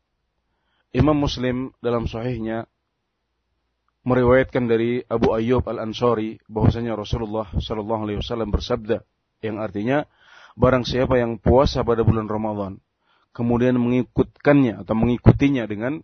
Imam 0.94 1.18
Muslim 1.18 1.74
dalam 1.82 2.06
sahihnya 2.06 2.70
meriwayatkan 4.06 4.70
dari 4.70 5.02
Abu 5.10 5.34
Ayyub 5.34 5.66
Al-Ansari 5.66 6.38
bahwasanya 6.46 6.94
Rasulullah 6.94 7.50
sallallahu 7.50 8.06
alaihi 8.06 8.18
wasallam 8.22 8.54
bersabda 8.54 9.02
yang 9.42 9.58
artinya 9.58 10.06
barang 10.54 10.86
siapa 10.86 11.18
yang 11.18 11.42
puasa 11.42 11.82
pada 11.82 12.06
bulan 12.06 12.30
Ramadan 12.30 12.78
kemudian 13.34 13.74
mengikutkannya 13.76 14.86
atau 14.86 14.94
mengikutinya 14.94 15.66
dengan 15.66 16.00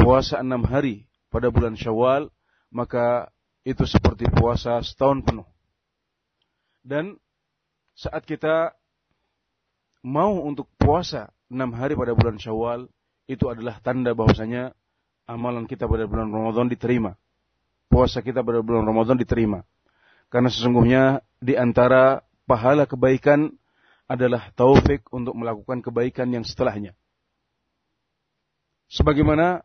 puasa 0.00 0.40
enam 0.40 0.64
hari 0.64 1.04
pada 1.28 1.52
bulan 1.52 1.76
Syawal, 1.76 2.32
maka 2.72 3.28
itu 3.62 3.84
seperti 3.84 4.26
puasa 4.32 4.80
setahun 4.80 5.20
penuh. 5.22 5.46
Dan 6.80 7.20
saat 7.92 8.24
kita 8.24 8.72
mau 10.00 10.40
untuk 10.40 10.66
puasa 10.80 11.28
enam 11.52 11.76
hari 11.76 11.92
pada 11.92 12.16
bulan 12.16 12.40
Syawal, 12.40 12.88
itu 13.30 13.46
adalah 13.46 13.78
tanda 13.78 14.10
bahwasanya 14.10 14.74
amalan 15.30 15.70
kita 15.70 15.86
pada 15.86 16.10
bulan 16.10 16.34
Ramadan 16.34 16.66
diterima. 16.66 17.14
Puasa 17.86 18.18
kita 18.26 18.42
pada 18.42 18.58
bulan 18.58 18.82
Ramadan 18.82 19.14
diterima. 19.14 19.62
Karena 20.26 20.50
sesungguhnya 20.50 21.22
di 21.38 21.54
antara 21.54 22.26
pahala 22.50 22.90
kebaikan 22.90 23.54
adalah 24.10 24.50
taufik 24.58 25.06
untuk 25.14 25.38
melakukan 25.38 25.78
kebaikan 25.86 26.34
yang 26.34 26.42
setelahnya. 26.42 26.98
Sebagaimana 28.90 29.62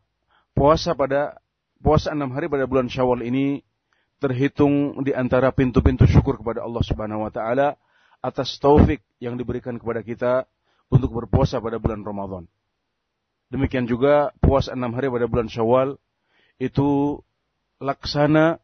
puasa 0.54 0.94
pada 0.94 1.42
puasa 1.82 2.14
enam 2.14 2.30
hari 2.38 2.46
pada 2.46 2.70
bulan 2.70 2.86
Syawal 2.86 3.26
ini 3.26 3.66
terhitung 4.22 5.02
di 5.02 5.18
antara 5.18 5.50
pintu-pintu 5.50 6.06
syukur 6.06 6.38
kepada 6.38 6.62
Allah 6.62 6.86
Subhanahu 6.86 7.26
wa 7.26 7.32
taala 7.34 7.74
atas 8.22 8.58
taufik 8.62 9.02
yang 9.18 9.38
diberikan 9.38 9.82
kepada 9.82 10.06
kita 10.06 10.34
untuk 10.94 11.14
berpuasa 11.14 11.58
pada 11.58 11.82
bulan 11.82 12.06
Ramadan. 12.06 12.46
Demikian 13.54 13.86
juga 13.86 14.34
puasa 14.42 14.74
enam 14.74 14.94
hari 14.98 15.08
pada 15.08 15.30
bulan 15.30 15.48
Syawal 15.48 16.02
itu 16.58 17.22
laksana 17.78 18.58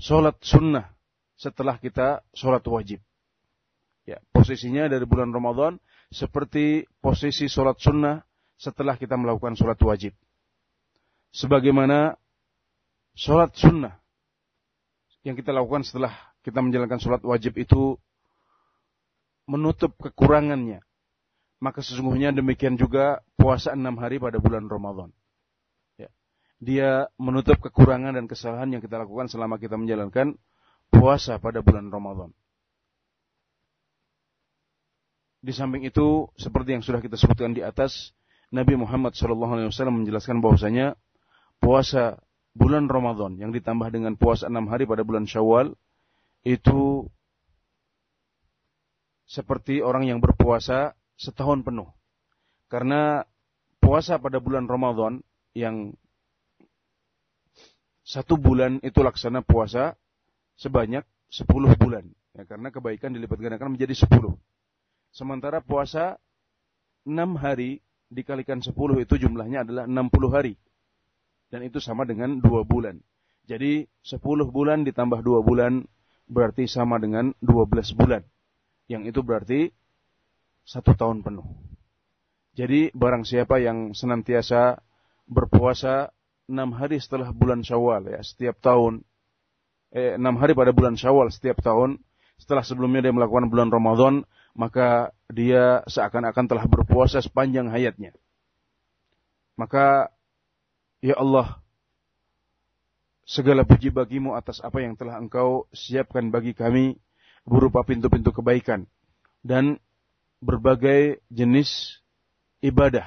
sholat 0.00 0.36
sunnah 0.42 0.90
setelah 1.36 1.76
kita 1.78 2.24
sholat 2.32 2.64
wajib. 2.66 3.00
Ya, 4.06 4.22
posisinya 4.30 4.86
dari 4.86 5.02
bulan 5.02 5.34
Ramadan 5.34 5.78
seperti 6.10 6.86
posisi 7.02 7.50
sholat 7.50 7.78
sunnah 7.82 8.22
setelah 8.56 8.94
kita 8.96 9.18
melakukan 9.18 9.58
sholat 9.58 9.78
wajib. 9.82 10.14
Sebagaimana 11.34 12.16
sholat 13.12 13.52
sunnah 13.52 13.98
yang 15.26 15.34
kita 15.34 15.50
lakukan 15.50 15.82
setelah 15.82 16.14
kita 16.46 16.62
menjalankan 16.62 17.02
sholat 17.02 17.22
wajib 17.26 17.58
itu 17.58 17.98
menutup 19.50 19.94
kekurangannya. 19.98 20.78
Maka 21.58 21.82
sesungguhnya 21.82 22.30
demikian 22.30 22.78
juga 22.78 23.25
puasa 23.46 23.78
enam 23.78 23.94
hari 24.02 24.18
pada 24.18 24.42
bulan 24.42 24.66
Ramadan. 24.66 25.14
Ya. 25.94 26.10
Dia 26.58 27.06
menutup 27.14 27.62
kekurangan 27.62 28.18
dan 28.18 28.26
kesalahan 28.26 28.74
yang 28.74 28.82
kita 28.82 28.98
lakukan 28.98 29.30
selama 29.30 29.62
kita 29.62 29.78
menjalankan 29.78 30.34
puasa 30.90 31.38
pada 31.38 31.62
bulan 31.62 31.86
Ramadan. 31.86 32.34
Di 35.46 35.54
samping 35.54 35.86
itu, 35.86 36.26
seperti 36.34 36.74
yang 36.74 36.82
sudah 36.82 36.98
kita 36.98 37.14
sebutkan 37.14 37.54
di 37.54 37.62
atas, 37.62 38.10
Nabi 38.50 38.74
Muhammad 38.74 39.14
SAW 39.14 39.70
menjelaskan 39.94 40.42
bahwasanya 40.42 40.98
puasa 41.62 42.18
bulan 42.50 42.90
Ramadan 42.90 43.38
yang 43.38 43.54
ditambah 43.54 43.94
dengan 43.94 44.18
puasa 44.18 44.50
enam 44.50 44.66
hari 44.66 44.90
pada 44.90 45.06
bulan 45.06 45.22
Syawal 45.22 45.70
itu 46.42 47.06
seperti 49.22 49.86
orang 49.86 50.10
yang 50.10 50.18
berpuasa 50.18 50.98
setahun 51.14 51.62
penuh. 51.62 51.94
Karena 52.66 53.22
puasa 53.86 54.18
pada 54.18 54.42
bulan 54.42 54.66
Ramadan 54.66 55.22
yang 55.54 55.94
satu 58.02 58.34
bulan 58.34 58.82
itu 58.82 58.98
laksana 58.98 59.46
puasa 59.46 59.94
sebanyak 60.58 61.06
sepuluh 61.30 61.70
bulan. 61.78 62.10
Ya, 62.34 62.42
karena 62.42 62.74
kebaikan 62.74 63.14
dilipat 63.14 63.38
gandakan 63.38 63.78
menjadi 63.78 63.94
sepuluh. 63.94 64.34
Sementara 65.14 65.62
puasa 65.62 66.18
enam 67.06 67.38
hari 67.38 67.78
dikalikan 68.10 68.58
sepuluh 68.58 68.98
itu 68.98 69.14
jumlahnya 69.22 69.62
adalah 69.62 69.86
enam 69.86 70.10
puluh 70.10 70.34
hari. 70.34 70.58
Dan 71.46 71.62
itu 71.62 71.78
sama 71.78 72.02
dengan 72.02 72.42
dua 72.42 72.66
bulan. 72.66 72.98
Jadi 73.46 73.86
sepuluh 74.02 74.50
bulan 74.50 74.82
ditambah 74.82 75.22
dua 75.22 75.46
bulan 75.46 75.86
berarti 76.26 76.66
sama 76.66 76.98
dengan 76.98 77.30
dua 77.38 77.70
belas 77.70 77.94
bulan 77.94 78.26
yang 78.90 79.06
itu 79.06 79.22
berarti 79.22 79.70
satu 80.66 80.98
tahun 80.98 81.22
penuh. 81.22 81.46
Jadi 82.56 82.88
barang 82.96 83.28
siapa 83.28 83.60
yang 83.60 83.92
senantiasa 83.92 84.80
berpuasa 85.28 86.08
enam 86.48 86.72
hari 86.72 86.96
setelah 86.96 87.28
bulan 87.28 87.60
Syawal 87.60 88.08
ya 88.08 88.24
setiap 88.24 88.56
tahun, 88.64 89.04
eh, 89.92 90.16
enam 90.16 90.40
hari 90.40 90.56
pada 90.56 90.72
bulan 90.72 90.96
Syawal 90.96 91.28
setiap 91.28 91.60
tahun, 91.60 92.00
setelah 92.40 92.64
sebelumnya 92.64 93.04
dia 93.04 93.12
melakukan 93.12 93.52
bulan 93.52 93.68
Ramadan, 93.68 94.14
maka 94.56 95.12
dia 95.28 95.84
seakan-akan 95.84 96.48
telah 96.48 96.64
berpuasa 96.64 97.20
sepanjang 97.20 97.68
hayatnya. 97.68 98.16
Maka 99.60 100.08
ya 101.04 101.12
Allah, 101.20 101.60
segala 103.28 103.68
puji 103.68 103.92
bagimu 103.92 104.32
atas 104.32 104.64
apa 104.64 104.80
yang 104.80 104.96
telah 104.96 105.20
engkau 105.20 105.68
siapkan 105.76 106.32
bagi 106.32 106.56
kami 106.56 106.96
berupa 107.44 107.84
pintu-pintu 107.84 108.32
kebaikan 108.32 108.88
dan 109.44 109.76
berbagai 110.40 111.20
jenis 111.28 112.00
ibadah. 112.66 113.06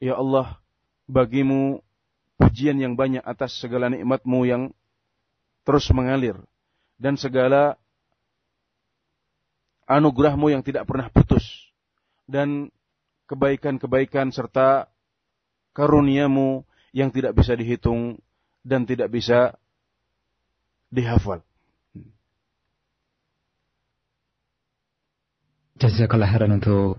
Ya 0.00 0.16
Allah, 0.16 0.56
bagimu 1.04 1.84
pujian 2.40 2.80
yang 2.80 2.96
banyak 2.96 3.24
atas 3.24 3.56
segala 3.60 3.92
nikmatmu 3.92 4.40
yang 4.48 4.62
terus 5.64 5.88
mengalir 5.92 6.36
dan 6.96 7.20
segala 7.20 7.76
anugerahmu 9.88 10.52
yang 10.52 10.62
tidak 10.64 10.88
pernah 10.88 11.08
putus 11.12 11.44
dan 12.28 12.72
kebaikan-kebaikan 13.28 14.32
serta 14.32 14.88
karuniamu 15.72 16.64
yang 16.92 17.12
tidak 17.12 17.36
bisa 17.36 17.52
dihitung 17.56 18.20
dan 18.64 18.88
tidak 18.88 19.12
bisa 19.12 19.54
dihafal. 20.88 21.44
Jazakallah 25.76 26.32
khairan 26.32 26.56
untuk 26.56 26.96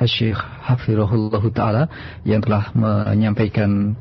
Syekh 0.00 0.38
Hafirullah 0.38 1.42
Ta'ala 1.52 1.84
yang 2.24 2.40
telah 2.40 2.72
menyampaikan 2.72 3.96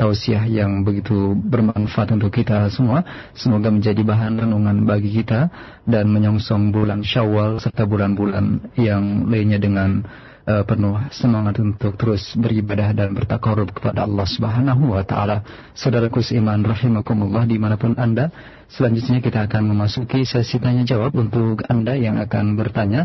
tausiah 0.00 0.48
yang 0.48 0.80
begitu 0.80 1.36
bermanfaat 1.36 2.16
untuk 2.16 2.32
kita 2.32 2.72
semua. 2.72 3.04
Semoga 3.36 3.68
menjadi 3.68 4.00
bahan 4.00 4.40
renungan 4.40 4.88
bagi 4.88 5.12
kita 5.12 5.52
dan 5.84 6.08
menyongsong 6.08 6.72
bulan 6.72 7.04
Syawal 7.04 7.60
serta 7.60 7.84
bulan-bulan 7.84 8.72
yang 8.80 9.28
lainnya 9.28 9.60
dengan 9.60 10.00
uh, 10.48 10.64
penuh 10.64 10.96
semangat 11.12 11.60
untuk 11.60 12.00
terus 12.00 12.32
beribadah 12.32 12.96
dan 12.96 13.12
bertakarub 13.12 13.68
kepada 13.76 14.08
Allah 14.08 14.24
Subhanahu 14.24 14.96
wa 14.96 15.04
taala. 15.04 15.44
Saudaraku 15.76 16.24
seiman 16.24 16.64
rahimakumullah 16.64 17.44
di 17.44 17.60
mana 17.60 17.76
pun 17.76 17.92
Anda, 18.00 18.32
selanjutnya 18.72 19.20
kita 19.20 19.44
akan 19.52 19.68
memasuki 19.68 20.24
sesi 20.24 20.56
tanya 20.56 20.88
jawab 20.88 21.12
untuk 21.12 21.60
Anda 21.68 22.00
yang 22.00 22.16
akan 22.16 22.56
bertanya 22.56 23.04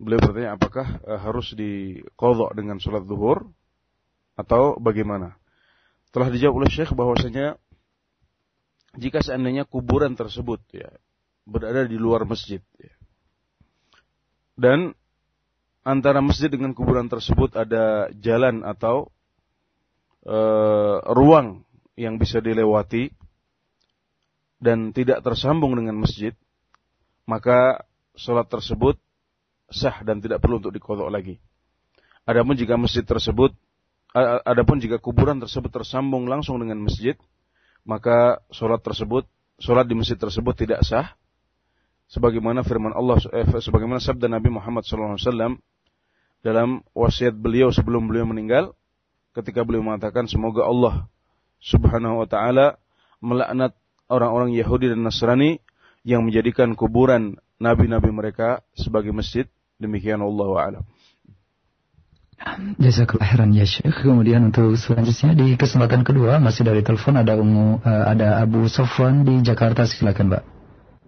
beliau 0.00 0.16
bertanya 0.24 0.56
apakah 0.56 0.96
uh, 1.04 1.20
harus 1.20 1.52
dikodok 1.52 2.56
dengan 2.56 2.80
sholat 2.80 3.04
zuhur 3.04 3.44
atau 4.40 4.80
bagaimana? 4.80 5.36
Telah 6.10 6.32
dijawab 6.32 6.64
oleh 6.64 6.70
Syekh 6.72 6.96
bahwasanya 6.96 7.60
jika 8.96 9.20
seandainya 9.20 9.68
kuburan 9.68 10.16
tersebut 10.16 10.58
ya 10.72 10.90
berada 11.44 11.86
di 11.86 11.94
luar 11.94 12.26
masjid 12.26 12.58
ya, 12.80 12.90
dan 14.58 14.98
antara 15.86 16.18
masjid 16.24 16.50
dengan 16.50 16.74
kuburan 16.74 17.06
tersebut 17.06 17.54
ada 17.54 18.10
jalan 18.18 18.66
atau 18.66 19.12
uh, 20.26 21.00
ruang 21.12 21.62
yang 21.94 22.16
bisa 22.16 22.40
dilewati 22.40 23.12
dan 24.60 24.92
tidak 24.92 25.24
tersambung 25.24 25.72
dengan 25.72 25.96
masjid, 25.96 26.36
maka 27.24 27.88
sholat 28.12 28.48
tersebut 28.52 29.00
sah 29.70 30.02
dan 30.02 30.18
tidak 30.18 30.42
perlu 30.42 30.58
untuk 30.58 30.74
dikodok 30.74 31.08
lagi. 31.08 31.38
Adapun 32.26 32.58
jika 32.58 32.76
masjid 32.76 33.06
tersebut 33.06 33.54
adapun 34.44 34.82
jika 34.82 34.98
kuburan 34.98 35.38
tersebut 35.38 35.70
tersambung 35.70 36.26
langsung 36.26 36.58
dengan 36.58 36.82
masjid, 36.82 37.14
maka 37.86 38.42
sholat 38.50 38.82
tersebut, 38.82 39.26
sholat 39.62 39.86
di 39.86 39.94
masjid 39.94 40.18
tersebut 40.18 40.54
tidak 40.58 40.82
sah. 40.82 41.14
Sebagaimana 42.10 42.66
firman 42.66 42.90
Allah, 42.90 43.22
eh, 43.30 43.46
sebagaimana 43.62 44.02
sabda 44.02 44.26
Nabi 44.26 44.50
Muhammad 44.50 44.82
SAW 44.82 45.62
dalam 46.42 46.82
wasiat 46.90 47.38
beliau 47.38 47.70
sebelum 47.70 48.10
beliau 48.10 48.26
meninggal, 48.26 48.74
ketika 49.30 49.62
beliau 49.62 49.86
mengatakan 49.86 50.26
semoga 50.26 50.66
Allah 50.66 51.06
Subhanahu 51.62 52.18
wa 52.18 52.26
taala 52.26 52.82
melaknat 53.22 53.78
orang-orang 54.10 54.50
Yahudi 54.58 54.90
dan 54.90 55.06
Nasrani 55.06 55.62
yang 56.02 56.26
menjadikan 56.26 56.74
kuburan 56.74 57.38
nabi-nabi 57.62 58.10
mereka 58.10 58.66
sebagai 58.74 59.14
masjid. 59.14 59.46
Demikian 59.80 60.20
Allah 60.20 60.50
a'lam. 60.60 60.84
Jazakallah 62.80 63.28
khairan 63.32 63.52
ya 63.52 63.64
Syekh. 63.64 64.04
Kemudian 64.04 64.48
untuk 64.48 64.76
selanjutnya 64.76 65.36
di 65.36 65.56
kesempatan 65.56 66.04
kedua 66.04 66.40
masih 66.40 66.64
dari 66.64 66.80
telepon 66.80 67.20
ada 67.20 67.36
Umu, 67.36 67.80
uh, 67.80 68.04
ada 68.08 68.40
Abu 68.40 68.64
Sofwan 68.68 69.24
di 69.24 69.44
Jakarta 69.44 69.84
silakan 69.84 70.32
Mbak. 70.32 70.44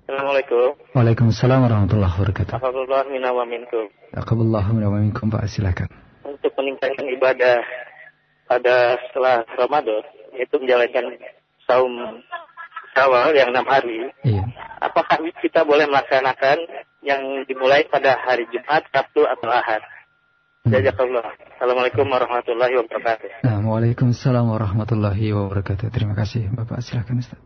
Assalamualaikum. 0.08 0.76
Waalaikumsalam 0.92 1.58
warahmatullahi 1.64 2.12
wabarakatuh. 2.16 2.52
Alhamdulillah 2.60 3.02
minna 3.08 3.30
wa 3.32 3.44
minkum. 3.48 3.88
Alhamdulillah 4.12 4.64
minna 4.76 4.88
wa 4.92 4.98
minkum 5.00 5.26
Pak 5.32 5.48
silakan. 5.48 5.88
Untuk 6.24 6.52
meningkatkan 6.56 7.08
ibadah 7.16 7.64
pada 8.44 9.00
setelah 9.08 9.44
Ramadan 9.56 10.04
yaitu 10.36 10.56
menjalankan 10.60 11.16
saum 11.64 11.92
Syawal 12.92 13.32
yang 13.32 13.56
enam 13.56 13.64
hari. 13.64 14.12
Iya. 14.20 14.44
Apakah 14.84 15.16
kita 15.40 15.64
boleh 15.64 15.88
melaksanakan 15.88 16.60
yang 17.02 17.42
dimulai 17.50 17.84
pada 17.90 18.14
hari 18.22 18.46
Jumat, 18.48 18.86
Sabtu 18.94 19.26
atau 19.26 19.50
Ahad? 19.50 19.82
Jazakallah. 20.62 21.34
Assalamualaikum 21.58 22.06
warahmatullahi 22.06 22.78
wabarakatuh. 22.78 23.42
Nah, 23.42 23.58
Waalaikumsalam 23.66 24.46
warahmatullahi 24.46 25.34
wabarakatuh. 25.34 25.90
Terima 25.90 26.14
kasih 26.14 26.46
Bapak. 26.54 26.80
Silakan 26.80 27.18
Ustaz. 27.18 27.42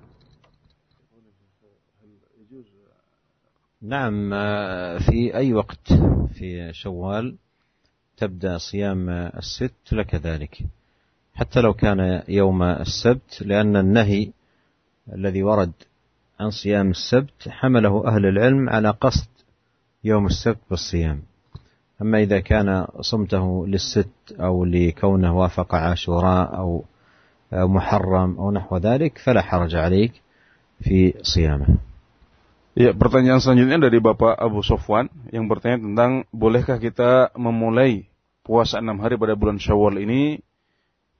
نعم 3.86 4.30
في 4.98 5.36
أي 5.36 5.52
وقت 5.52 5.92
في 6.34 6.72
شوال 6.72 7.36
تبدأ 8.16 8.58
صيام 8.58 9.10
الست 9.10 9.92
لك 9.92 10.14
ذلك 10.14 10.58
حتى 11.34 11.60
لو 11.60 11.74
كان 11.74 12.22
يوم 12.28 12.62
السبت 12.62 13.42
لأن 13.42 13.76
النهي 13.76 14.32
الذي 15.12 15.42
ورد 15.42 15.72
عن 16.40 16.50
صيام 16.50 16.90
السبت 16.90 17.48
حمله 17.48 18.08
أهل 18.08 18.26
العلم 18.26 18.68
على 18.68 18.90
قصد 18.90 19.35
يوم 20.05 20.25
السبت 20.25 20.59
بالصيام 20.69 21.21
أما 22.01 22.17
إذا 22.19 22.39
كان 22.39 22.87
صمته 23.01 23.67
للست 23.67 24.09
أو 24.39 24.65
لكونه 24.65 25.37
وافق 25.37 25.75
عاشوراء 25.75 26.57
أو 26.57 26.85
محرم 27.53 28.35
أو 28.39 28.51
نحو 28.51 28.77
ذلك 28.77 29.17
فلا 29.17 29.41
حرج 29.41 29.75
عليك 29.75 30.21
في 30.81 31.13
صيامه 31.21 31.67
Ya, 32.71 32.95
pertanyaan 32.95 33.43
selanjutnya 33.43 33.91
dari 33.91 33.99
Bapak 33.99 34.31
Abu 34.39 34.63
Sofwan 34.63 35.11
yang 35.27 35.51
bertanya 35.51 35.83
tentang 35.83 36.23
bolehkah 36.31 36.79
kita 36.79 37.35
memulai 37.35 38.07
puasa 38.47 38.79
enam 38.79 38.95
hari 39.03 39.19
pada 39.19 39.35
bulan 39.35 39.59
Syawal 39.59 39.99
ini 39.99 40.39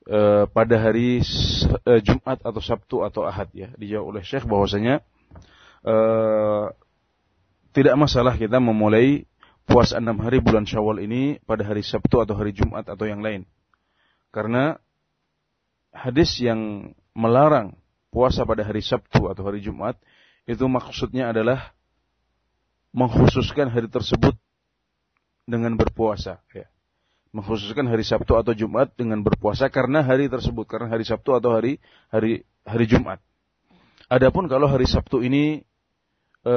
e, 0.08 0.48
pada 0.48 0.76
hari 0.80 1.20
e, 1.20 1.92
Jumat 2.08 2.40
atau 2.40 2.64
Sabtu 2.64 3.04
atau 3.04 3.28
Ahad 3.28 3.52
ya. 3.52 3.68
Dijawab 3.76 4.16
oleh 4.16 4.24
Syekh 4.24 4.48
bahwasanya 4.48 5.04
e, 5.84 5.96
tidak 7.77 7.93
masalah 8.01 8.33
kita 8.41 8.57
memulai 8.57 9.29
puasa 9.69 10.01
enam 10.01 10.17
hari 10.25 10.41
bulan 10.41 10.65
Syawal 10.65 11.05
ini 11.05 11.37
pada 11.45 11.61
hari 11.61 11.85
Sabtu 11.85 12.25
atau 12.25 12.33
hari 12.33 12.57
Jumat 12.57 12.89
atau 12.89 13.05
yang 13.05 13.21
lain. 13.21 13.45
Karena 14.33 14.81
hadis 15.93 16.41
yang 16.41 16.93
melarang 17.13 17.77
puasa 18.09 18.49
pada 18.49 18.65
hari 18.65 18.81
Sabtu 18.81 19.29
atau 19.29 19.45
hari 19.45 19.61
Jumat 19.61 20.01
itu 20.49 20.65
maksudnya 20.65 21.37
adalah 21.37 21.77
mengkhususkan 22.97 23.69
hari 23.69 23.93
tersebut 23.93 24.33
dengan 25.45 25.77
berpuasa. 25.77 26.41
Ya. 26.57 26.73
Mengkhususkan 27.37 27.85
hari 27.93 28.09
Sabtu 28.09 28.41
atau 28.41 28.57
Jumat 28.57 28.89
dengan 28.97 29.21
berpuasa 29.21 29.69
karena 29.69 30.01
hari 30.01 30.33
tersebut, 30.33 30.65
karena 30.65 30.89
hari 30.89 31.05
Sabtu 31.05 31.37
atau 31.37 31.53
hari 31.53 31.77
hari 32.09 32.49
hari 32.65 32.89
Jumat. 32.89 33.21
Adapun 34.09 34.49
kalau 34.49 34.65
hari 34.65 34.89
Sabtu 34.89 35.21
ini 35.21 35.61
e, 36.41 36.55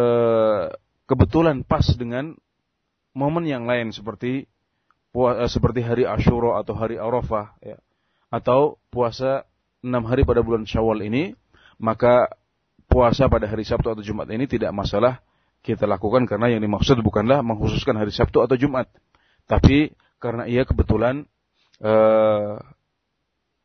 kebetulan 1.10 1.66
pas 1.66 1.82
dengan 1.97 2.38
momen 3.18 3.49
yang 3.49 3.66
lain 3.66 3.89
seperti 3.89 4.45
eh, 5.18 5.49
seperti 5.49 5.82
hari 5.82 6.05
Ashura 6.05 6.62
atau 6.62 6.78
hari 6.78 7.01
Arafah 7.01 7.57
ya. 7.66 7.82
atau 8.30 8.78
puasa 8.93 9.49
enam 9.82 10.05
hari 10.05 10.22
pada 10.22 10.45
bulan 10.45 10.70
Syawal 10.70 11.01
ini 11.01 11.34
maka 11.82 12.30
puasa 12.86 13.26
pada 13.26 13.49
hari 13.49 13.66
Sabtu 13.66 13.89
atau 13.89 14.05
Jumat 14.05 14.30
ini 14.30 14.45
tidak 14.45 14.70
masalah 14.70 15.26
kita 15.66 15.89
lakukan 15.89 16.30
karena 16.30 16.53
yang 16.53 16.62
dimaksud 16.62 17.01
bukanlah 17.01 17.41
mengkhususkan 17.43 17.99
hari 17.99 18.16
Sabtu 18.16 18.39
atau 18.39 18.55
Jumat. 18.55 18.88
Tapi 19.43 19.91
karena 20.16 20.47
ia 20.47 20.64
kebetulan 20.64 21.28
uh, 21.84 22.55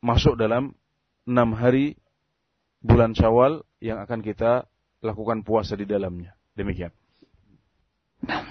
masuk 0.03 0.35
dalam 0.35 0.75
enam 1.23 1.55
hari 1.55 1.95
bulan 2.83 3.15
Syawal 3.15 3.63
yang 3.79 4.03
akan 4.03 4.27
kita 4.27 4.67
lakukan 5.07 5.47
puasa 5.47 5.79
di 5.79 5.87
dalamnya. 5.87 6.35
Demikian 6.59 6.91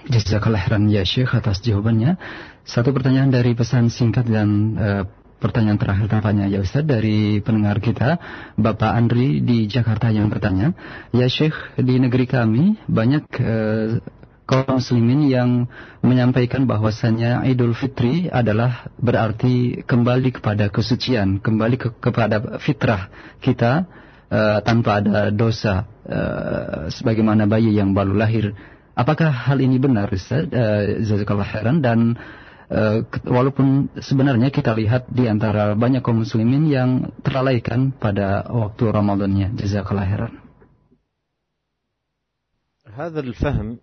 Jazakallah 0.09 0.61
khairan 0.63 0.89
ya 0.91 1.03
Syekh 1.07 1.33
atas 1.35 1.59
jawabannya. 1.63 2.17
Satu 2.63 2.95
pertanyaan 2.95 3.33
dari 3.33 3.55
pesan 3.57 3.91
singkat 3.91 4.27
dan 4.27 4.49
uh, 4.79 5.03
pertanyaan 5.43 5.75
terakhir 5.75 6.07
tampaknya 6.07 6.47
ya 6.47 6.63
Ustaz 6.63 6.87
dari 6.87 7.43
pendengar 7.43 7.83
kita 7.83 8.15
Bapak 8.55 8.95
Andri 8.95 9.43
di 9.43 9.67
Jakarta 9.67 10.07
yang 10.07 10.31
bertanya, 10.31 10.71
ya 11.11 11.27
Syekh 11.27 11.75
di 11.75 11.99
negeri 11.99 12.23
kami 12.23 12.79
banyak 12.87 13.23
uh, 13.43 13.99
kaum 14.47 14.79
muslimin 14.79 15.27
yang 15.27 15.49
menyampaikan 15.99 16.63
bahwasanya 16.63 17.43
Idul 17.47 17.75
Fitri 17.75 18.31
adalah 18.31 18.87
berarti 18.99 19.83
kembali 19.83 20.39
kepada 20.39 20.67
kesucian, 20.71 21.39
kembali 21.39 21.75
ke, 21.79 21.89
kepada 21.99 22.59
fitrah 22.59 23.11
kita 23.39 23.87
uh, 24.31 24.59
tanpa 24.63 24.99
ada 25.03 25.31
dosa 25.31 25.87
uh, 26.07 26.87
sebagaimana 26.91 27.47
bayi 27.47 27.75
yang 27.75 27.91
baru 27.95 28.15
lahir 28.15 28.55
Apakah 28.93 29.33
hal 29.33 29.57
ini 29.57 29.81
benar 29.81 30.13
Ustaz? 30.13 30.45
Uh, 30.53 31.01
Jazakallah 31.01 31.49
khairan 31.49 31.81
dan 31.81 32.13
uh, 32.69 33.01
walaupun 33.25 33.89
sebenarnya 33.97 34.53
kita 34.53 34.77
lihat 34.77 35.09
di 35.09 35.25
antara 35.25 35.73
banyak 35.73 36.05
kaum 36.05 36.21
muslimin 36.21 36.69
yang 36.69 37.09
terlalaikan 37.25 37.89
pada 37.89 38.45
waktu 38.45 38.83
Ramadannya. 38.93 39.57
Jazakallah 39.57 40.05
khairan. 40.05 40.33
هذا 42.93 43.19
الفهم 43.19 43.77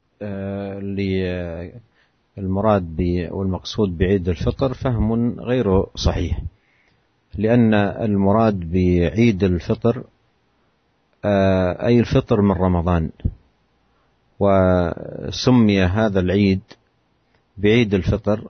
للمراد 2.39 3.01
والمقصود 3.31 3.99
بعيد 3.99 4.29
الفطر 4.29 4.75
فهم 4.75 5.41
غير 5.41 5.67
صحيح 5.95 6.43
لأن 7.35 7.75
المراد 7.75 8.73
بعيد 8.73 9.45
الفطر 9.45 10.05
أي 11.87 12.01
الفطر 12.01 12.41
من 12.41 12.53
رمضان 12.53 13.11
وسمي 14.41 15.82
هذا 15.82 16.20
العيد 16.20 16.61
بعيد 17.57 17.95
الفطر 17.95 18.49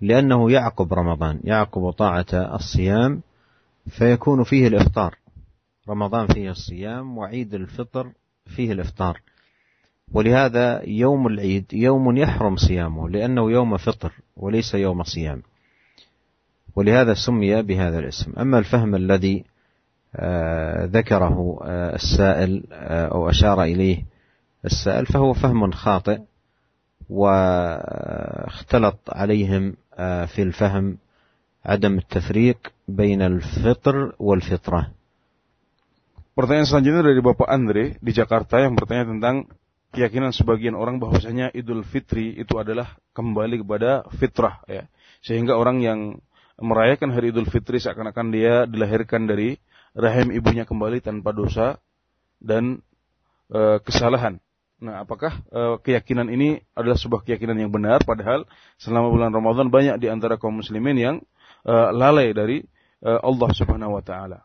لأنه 0.00 0.50
يعقب 0.50 0.94
رمضان 0.94 1.40
يعقب 1.44 1.90
طاعة 1.90 2.26
الصيام 2.32 3.20
فيكون 3.88 4.44
فيه 4.44 4.68
الإفطار. 4.68 5.16
رمضان 5.88 6.26
فيه 6.26 6.50
الصيام 6.50 7.18
وعيد 7.18 7.54
الفطر 7.54 8.12
فيه 8.46 8.72
الإفطار. 8.72 9.20
ولهذا 10.12 10.82
يوم 10.88 11.26
العيد 11.26 11.64
يوم 11.72 12.16
يحرم 12.16 12.56
صيامه 12.56 13.08
لأنه 13.08 13.50
يوم 13.50 13.76
فطر 13.76 14.12
وليس 14.36 14.74
يوم 14.74 15.02
صيام. 15.02 15.42
ولهذا 16.76 17.14
سمي 17.14 17.62
بهذا 17.62 17.98
الاسم. 17.98 18.32
أما 18.38 18.58
الفهم 18.58 18.94
الذي 18.94 19.44
ذكره 20.84 21.60
السائل 21.94 22.62
أو 23.12 23.30
أشار 23.30 23.62
إليه 23.62 24.09
السائل 24.65 25.05
فهو 25.05 25.33
فهم 25.33 25.71
خاطئ 25.71 26.19
واختلط 27.09 28.99
عليهم 29.09 29.75
في 30.25 30.41
الفهم 30.41 30.97
عدم 31.65 31.97
التفريق 31.97 32.57
بين 32.87 33.21
الفطر 33.21 34.15
والفطرة 34.19 34.91
Pertanyaan 36.35 36.67
selanjutnya 36.67 36.99
dari 36.99 37.23
Bapak 37.23 37.47
Andre 37.47 37.95
di 38.03 38.11
Jakarta 38.11 38.59
yang 38.59 38.75
bertanya 38.75 39.07
tentang 39.07 39.47
keyakinan 39.95 40.35
sebagian 40.35 40.75
orang 40.75 40.99
bahwasanya 40.99 41.55
Idul 41.55 41.87
Fitri 41.87 42.35
itu 42.35 42.59
adalah 42.59 42.99
kembali 43.15 43.63
kepada 43.63 44.03
fitrah 44.19 44.59
ya. 44.67 44.91
Sehingga 45.23 45.55
orang 45.55 45.79
yang 45.79 46.19
merayakan 46.59 47.15
hari 47.15 47.31
Idul 47.31 47.47
Fitri 47.47 47.79
seakan-akan 47.79 48.35
dia 48.35 48.67
dilahirkan 48.67 49.31
dari 49.31 49.55
rahim 49.95 50.35
ibunya 50.35 50.67
kembali 50.67 50.99
tanpa 50.99 51.31
dosa 51.31 51.79
dan 52.43 52.83
e, 53.47 53.79
kesalahan. 53.79 54.35
Nah, 54.80 55.04
apakah 55.04 55.44
e, 55.52 55.60
keyakinan 55.84 56.32
ini 56.32 56.64
adalah 56.72 56.96
sebuah 56.96 57.20
keyakinan 57.28 57.56
yang 57.60 57.68
benar? 57.68 58.00
Padahal 58.00 58.48
selama 58.80 59.12
bulan 59.12 59.30
Ramadan 59.30 59.68
banyak 59.68 60.00
di 60.00 60.08
antara 60.08 60.40
kaum 60.40 60.56
muslimin 60.60 60.96
yang 60.96 61.16
uh, 61.64 61.92
lalai 61.92 62.32
dari 62.32 62.64
uh, 63.04 63.20
Allah 63.20 63.50
Subhanahu 63.52 64.00
wa 64.00 64.02
taala. 64.04 64.40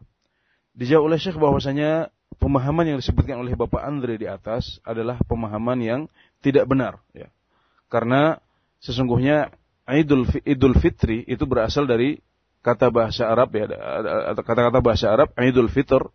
Dijawab 0.75 1.07
oleh 1.07 1.19
Syekh 1.19 1.39
bahwasanya 1.39 2.11
pemahaman 2.35 2.95
yang 2.95 2.97
disebutkan 2.99 3.39
oleh 3.39 3.55
Bapak 3.55 3.79
Andre 3.79 4.19
di 4.19 4.27
atas 4.27 4.83
adalah 4.83 5.15
pemahaman 5.23 5.79
yang 5.79 6.01
tidak 6.43 6.67
benar 6.67 6.99
ya. 7.15 7.31
Karena 7.87 8.35
sesungguhnya 8.83 9.55
Idul 9.87 10.27
Idul 10.43 10.75
Fitri 10.75 11.23
itu 11.29 11.47
berasal 11.47 11.87
dari 11.87 12.19
kata 12.65 12.89
bahasa 12.89 13.29
Arab 13.29 13.53
ya 13.53 13.69
kata-kata 14.41 14.81
bahasa 14.81 15.13
Arab 15.13 15.29
Idul 15.37 15.69
Fitr 15.69 16.09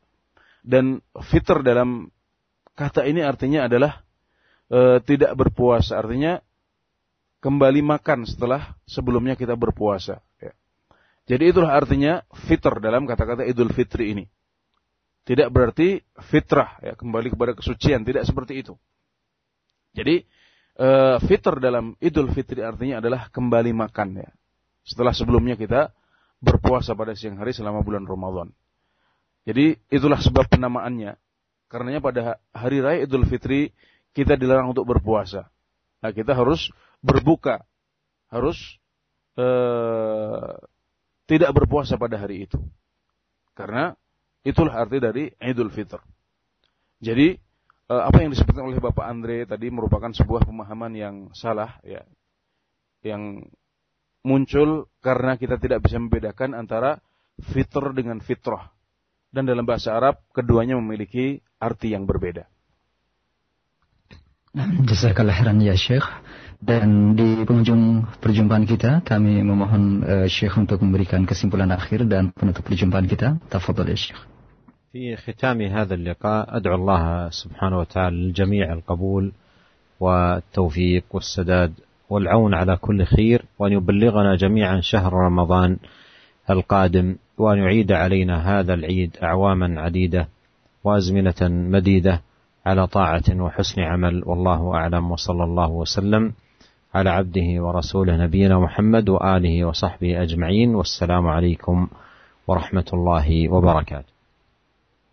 dan 0.67 0.99
fitr 1.31 1.63
dalam 1.63 2.11
kata 2.75 3.07
ini 3.07 3.23
artinya 3.23 3.71
adalah 3.71 4.03
e, 4.71 5.03
tidak 5.03 5.35
berpuasa 5.35 5.99
artinya 5.99 6.39
kembali 7.43 7.83
makan 7.83 8.25
setelah 8.25 8.79
sebelumnya 8.87 9.35
kita 9.35 9.59
berpuasa 9.59 10.23
ya. 10.39 10.55
Jadi 11.27 11.45
itulah 11.51 11.75
artinya 11.75 12.23
fitr 12.47 12.79
dalam 12.79 13.05
kata-kata 13.05 13.47
Idul 13.47 13.75
Fitri 13.75 14.15
ini. 14.15 14.25
Tidak 15.21 15.53
berarti 15.53 16.01
fitrah 16.33 16.81
ya 16.81 16.97
kembali 16.97 17.29
kepada 17.37 17.53
kesucian, 17.53 18.03
tidak 18.03 18.25
seperti 18.27 18.65
itu. 18.67 18.75
Jadi 19.95 20.27
e, 20.75 20.89
fitr 21.27 21.61
dalam 21.61 21.95
Idul 22.01 22.33
Fitri 22.33 22.65
artinya 22.65 22.99
adalah 22.99 23.29
kembali 23.31 23.71
makan 23.75 24.09
ya. 24.27 24.31
Setelah 24.83 25.13
sebelumnya 25.15 25.55
kita 25.55 25.93
berpuasa 26.41 26.97
pada 26.97 27.13
siang 27.13 27.37
hari 27.37 27.53
selama 27.53 27.85
bulan 27.85 28.09
Ramadan. 28.09 28.51
Jadi 29.45 29.77
itulah 29.93 30.19
sebab 30.19 30.49
penamaannya. 30.49 31.15
Karenanya 31.71 32.01
pada 32.03 32.23
hari 32.51 32.83
raya 32.83 33.07
Idul 33.07 33.29
Fitri 33.29 33.71
kita 34.17 34.35
dilarang 34.35 34.73
untuk 34.75 34.87
berpuasa. 34.87 35.47
Nah, 36.01 36.11
kita 36.11 36.33
harus 36.33 36.73
berbuka, 37.05 37.63
harus 38.33 38.59
uh, 39.37 40.57
tidak 41.29 41.51
berpuasa 41.55 41.95
pada 42.01 42.19
hari 42.19 42.49
itu. 42.49 42.59
Karena 43.55 43.93
itulah 44.43 44.75
arti 44.81 44.99
dari 44.99 45.25
Idul 45.39 45.71
Fitr. 45.71 46.01
Jadi 47.01 47.37
uh, 47.93 48.03
apa 48.09 48.25
yang 48.25 48.33
disebutkan 48.33 48.67
oleh 48.67 48.81
Bapak 48.81 49.07
Andre 49.07 49.45
tadi 49.45 49.69
merupakan 49.73 50.11
sebuah 50.11 50.45
pemahaman 50.49 50.93
yang 50.97 51.17
salah 51.37 51.79
ya. 51.85 52.05
Yang 53.01 53.49
muncul 54.21 54.93
karena 55.01 55.41
kita 55.41 55.57
tidak 55.57 55.81
bisa 55.85 55.97
membedakan 55.97 56.53
antara 56.53 57.01
fitr 57.41 57.97
dengan 57.97 58.21
fitrah. 58.21 58.69
Dan 59.31 59.47
dalam 59.47 59.63
bahasa 59.63 59.95
Arab, 59.95 60.21
keduanya 60.35 60.75
memiliki 60.75 61.39
arti 61.63 61.95
yang 61.95 62.05
berbeda. 62.05 62.51
Jazakallah 64.59 65.31
khairan 65.31 65.63
ya 65.63 65.79
Syekh. 65.79 66.07
Dan 66.61 67.17
di 67.17 67.41
penghujung 67.49 68.05
perjumpaan 68.21 68.69
kita, 68.69 69.01
kami 69.01 69.41
memohon 69.41 70.05
uh, 70.05 70.27
Syekh 70.29 70.61
untuk 70.61 70.83
memberikan 70.85 71.25
kesimpulan 71.25 71.73
akhir 71.73 72.05
dan 72.05 72.35
penutup 72.37 72.67
perjumpaan 72.67 73.09
kita. 73.09 73.39
Tafadhol 73.49 73.95
ya 73.95 73.99
Syekh. 73.99 74.23
في 74.91 75.17
ختام 75.17 75.63
هذا 75.63 75.95
اللقاء 75.95 76.57
أدعو 76.57 76.75
الله 76.75 77.31
سبحانه 77.31 77.79
وتعالى 77.79 78.17
للجميع 78.17 78.73
القبول 78.73 79.33
والتوفيق 80.01 81.05
والسداد 81.11 81.73
والعون 82.11 82.55
على 82.55 82.77
كل 82.77 83.05
خير 83.05 83.45
وأن 83.59 83.73
يبلغنا 83.73 84.37
جميعا 84.37 84.81
شهر 84.81 85.13
رمضان 85.13 85.77
القادم 86.51 87.17
وأن 87.39 87.59
يعيد 87.59 87.93
علينا 87.93 88.37
هذا 88.51 88.75
العيد 88.75 89.17
أعواما 89.23 89.81
عديدة 89.81 90.29
وأزمنة 90.85 91.41
مديدة 91.71 92.21
على 92.67 92.87
طاعة 92.87 93.29
وحسن 93.31 93.83
عمل 93.83 94.23
والله 94.27 94.75
أعلم 94.75 95.11
وصلى 95.11 95.45
الله 95.45 95.71
وسلم 95.71 96.33
على 96.95 97.11
عبده 97.11 97.49
ورسوله 97.65 98.17
نبينا 98.17 98.59
محمد 98.59 99.09
وآله 99.09 99.65
وصحبه 99.65 100.23
أجمعين 100.23 100.75
والسلام 100.75 101.27
عليكم 101.27 101.89
ورحمة 102.47 102.89
الله 102.93 103.49
وبركاته 103.49 104.13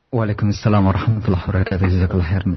Waalaikumsalam 0.08 0.88
warahmatullahi 0.88 1.44
wabarakatuh. 1.44 1.84
Jazakallah 1.84 2.28
khairan, 2.32 2.56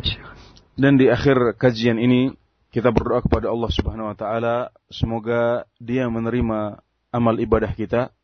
Dan 0.78 1.03
di 1.03 1.11
akhir 1.11 1.59
kajian 1.59 1.99
ini 1.99 2.30
kita 2.70 2.95
berdoa 2.95 3.26
kepada 3.26 3.51
Allah 3.51 3.66
Subhanahu 3.74 4.07
wa 4.07 4.14
taala 4.14 4.70
semoga 4.86 5.66
Dia 5.82 6.07
menerima 6.07 6.78
amal 7.11 7.34
ibadah 7.43 7.74
kita 7.74 8.14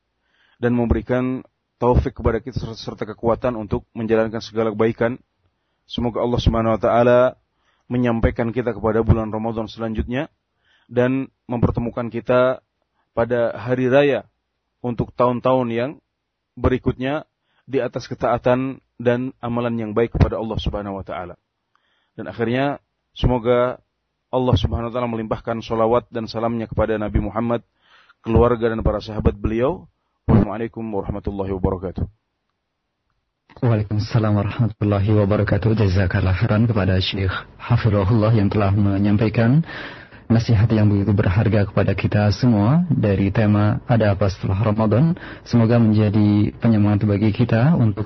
dan 0.62 0.78
memberikan 0.78 1.42
taufik 1.82 2.14
kepada 2.22 2.38
kita 2.38 2.62
serta 2.78 3.02
kekuatan 3.02 3.58
untuk 3.58 3.82
menjalankan 3.98 4.38
segala 4.38 4.70
kebaikan. 4.70 5.18
Semoga 5.86 6.22
Allah 6.22 6.40
Subhanahu 6.42 6.74
wa 6.74 6.80
taala 6.82 7.20
menyampaikan 7.86 8.50
kita 8.50 8.74
kepada 8.74 9.06
bulan 9.06 9.30
Ramadan 9.30 9.70
selanjutnya 9.70 10.26
dan 10.90 11.30
mempertemukan 11.46 12.10
kita 12.10 12.62
pada 13.14 13.54
hari 13.54 13.86
raya 13.86 14.26
untuk 14.82 15.14
tahun-tahun 15.14 15.68
yang 15.70 15.90
berikutnya 16.58 17.24
di 17.66 17.78
atas 17.82 18.06
ketaatan 18.10 18.82
dan 18.98 19.34
amalan 19.38 19.74
yang 19.78 19.90
baik 19.94 20.14
kepada 20.14 20.38
Allah 20.38 20.58
Subhanahu 20.58 20.98
wa 20.98 21.04
taala. 21.06 21.34
Dan 22.18 22.26
akhirnya 22.30 22.82
semoga 23.14 23.78
Allah 24.30 24.56
Subhanahu 24.58 24.90
wa 24.90 24.94
taala 24.94 25.10
melimpahkan 25.10 25.62
solawat 25.62 26.10
dan 26.10 26.26
salamnya 26.26 26.66
kepada 26.66 26.98
Nabi 26.98 27.22
Muhammad, 27.22 27.62
keluarga 28.26 28.72
dan 28.72 28.82
para 28.82 28.98
sahabat 28.98 29.38
beliau. 29.38 29.86
Wassalamualaikum 30.26 30.82
warahmatullahi 30.82 31.54
wabarakatuh. 31.54 32.15
Waalaikumsalam 33.56 34.36
warahmatullahi 34.36 35.16
wabarakatuh. 35.16 35.80
Jazakallah 35.80 36.36
khairan 36.36 36.68
kepada 36.68 37.00
Syekh 37.00 37.32
Hafirullah 37.56 38.28
yang 38.36 38.52
telah 38.52 38.68
menyampaikan 38.68 39.64
nasihat 40.28 40.68
yang 40.76 40.92
begitu 40.92 41.16
berharga 41.16 41.64
kepada 41.64 41.96
kita 41.96 42.28
semua 42.36 42.84
dari 42.92 43.32
tema 43.32 43.80
ada 43.88 44.12
apa 44.12 44.28
setelah 44.28 44.60
Ramadan. 44.60 45.16
Semoga 45.48 45.80
menjadi 45.80 46.52
penyemangat 46.60 47.08
bagi 47.08 47.32
kita 47.32 47.72
untuk 47.80 48.04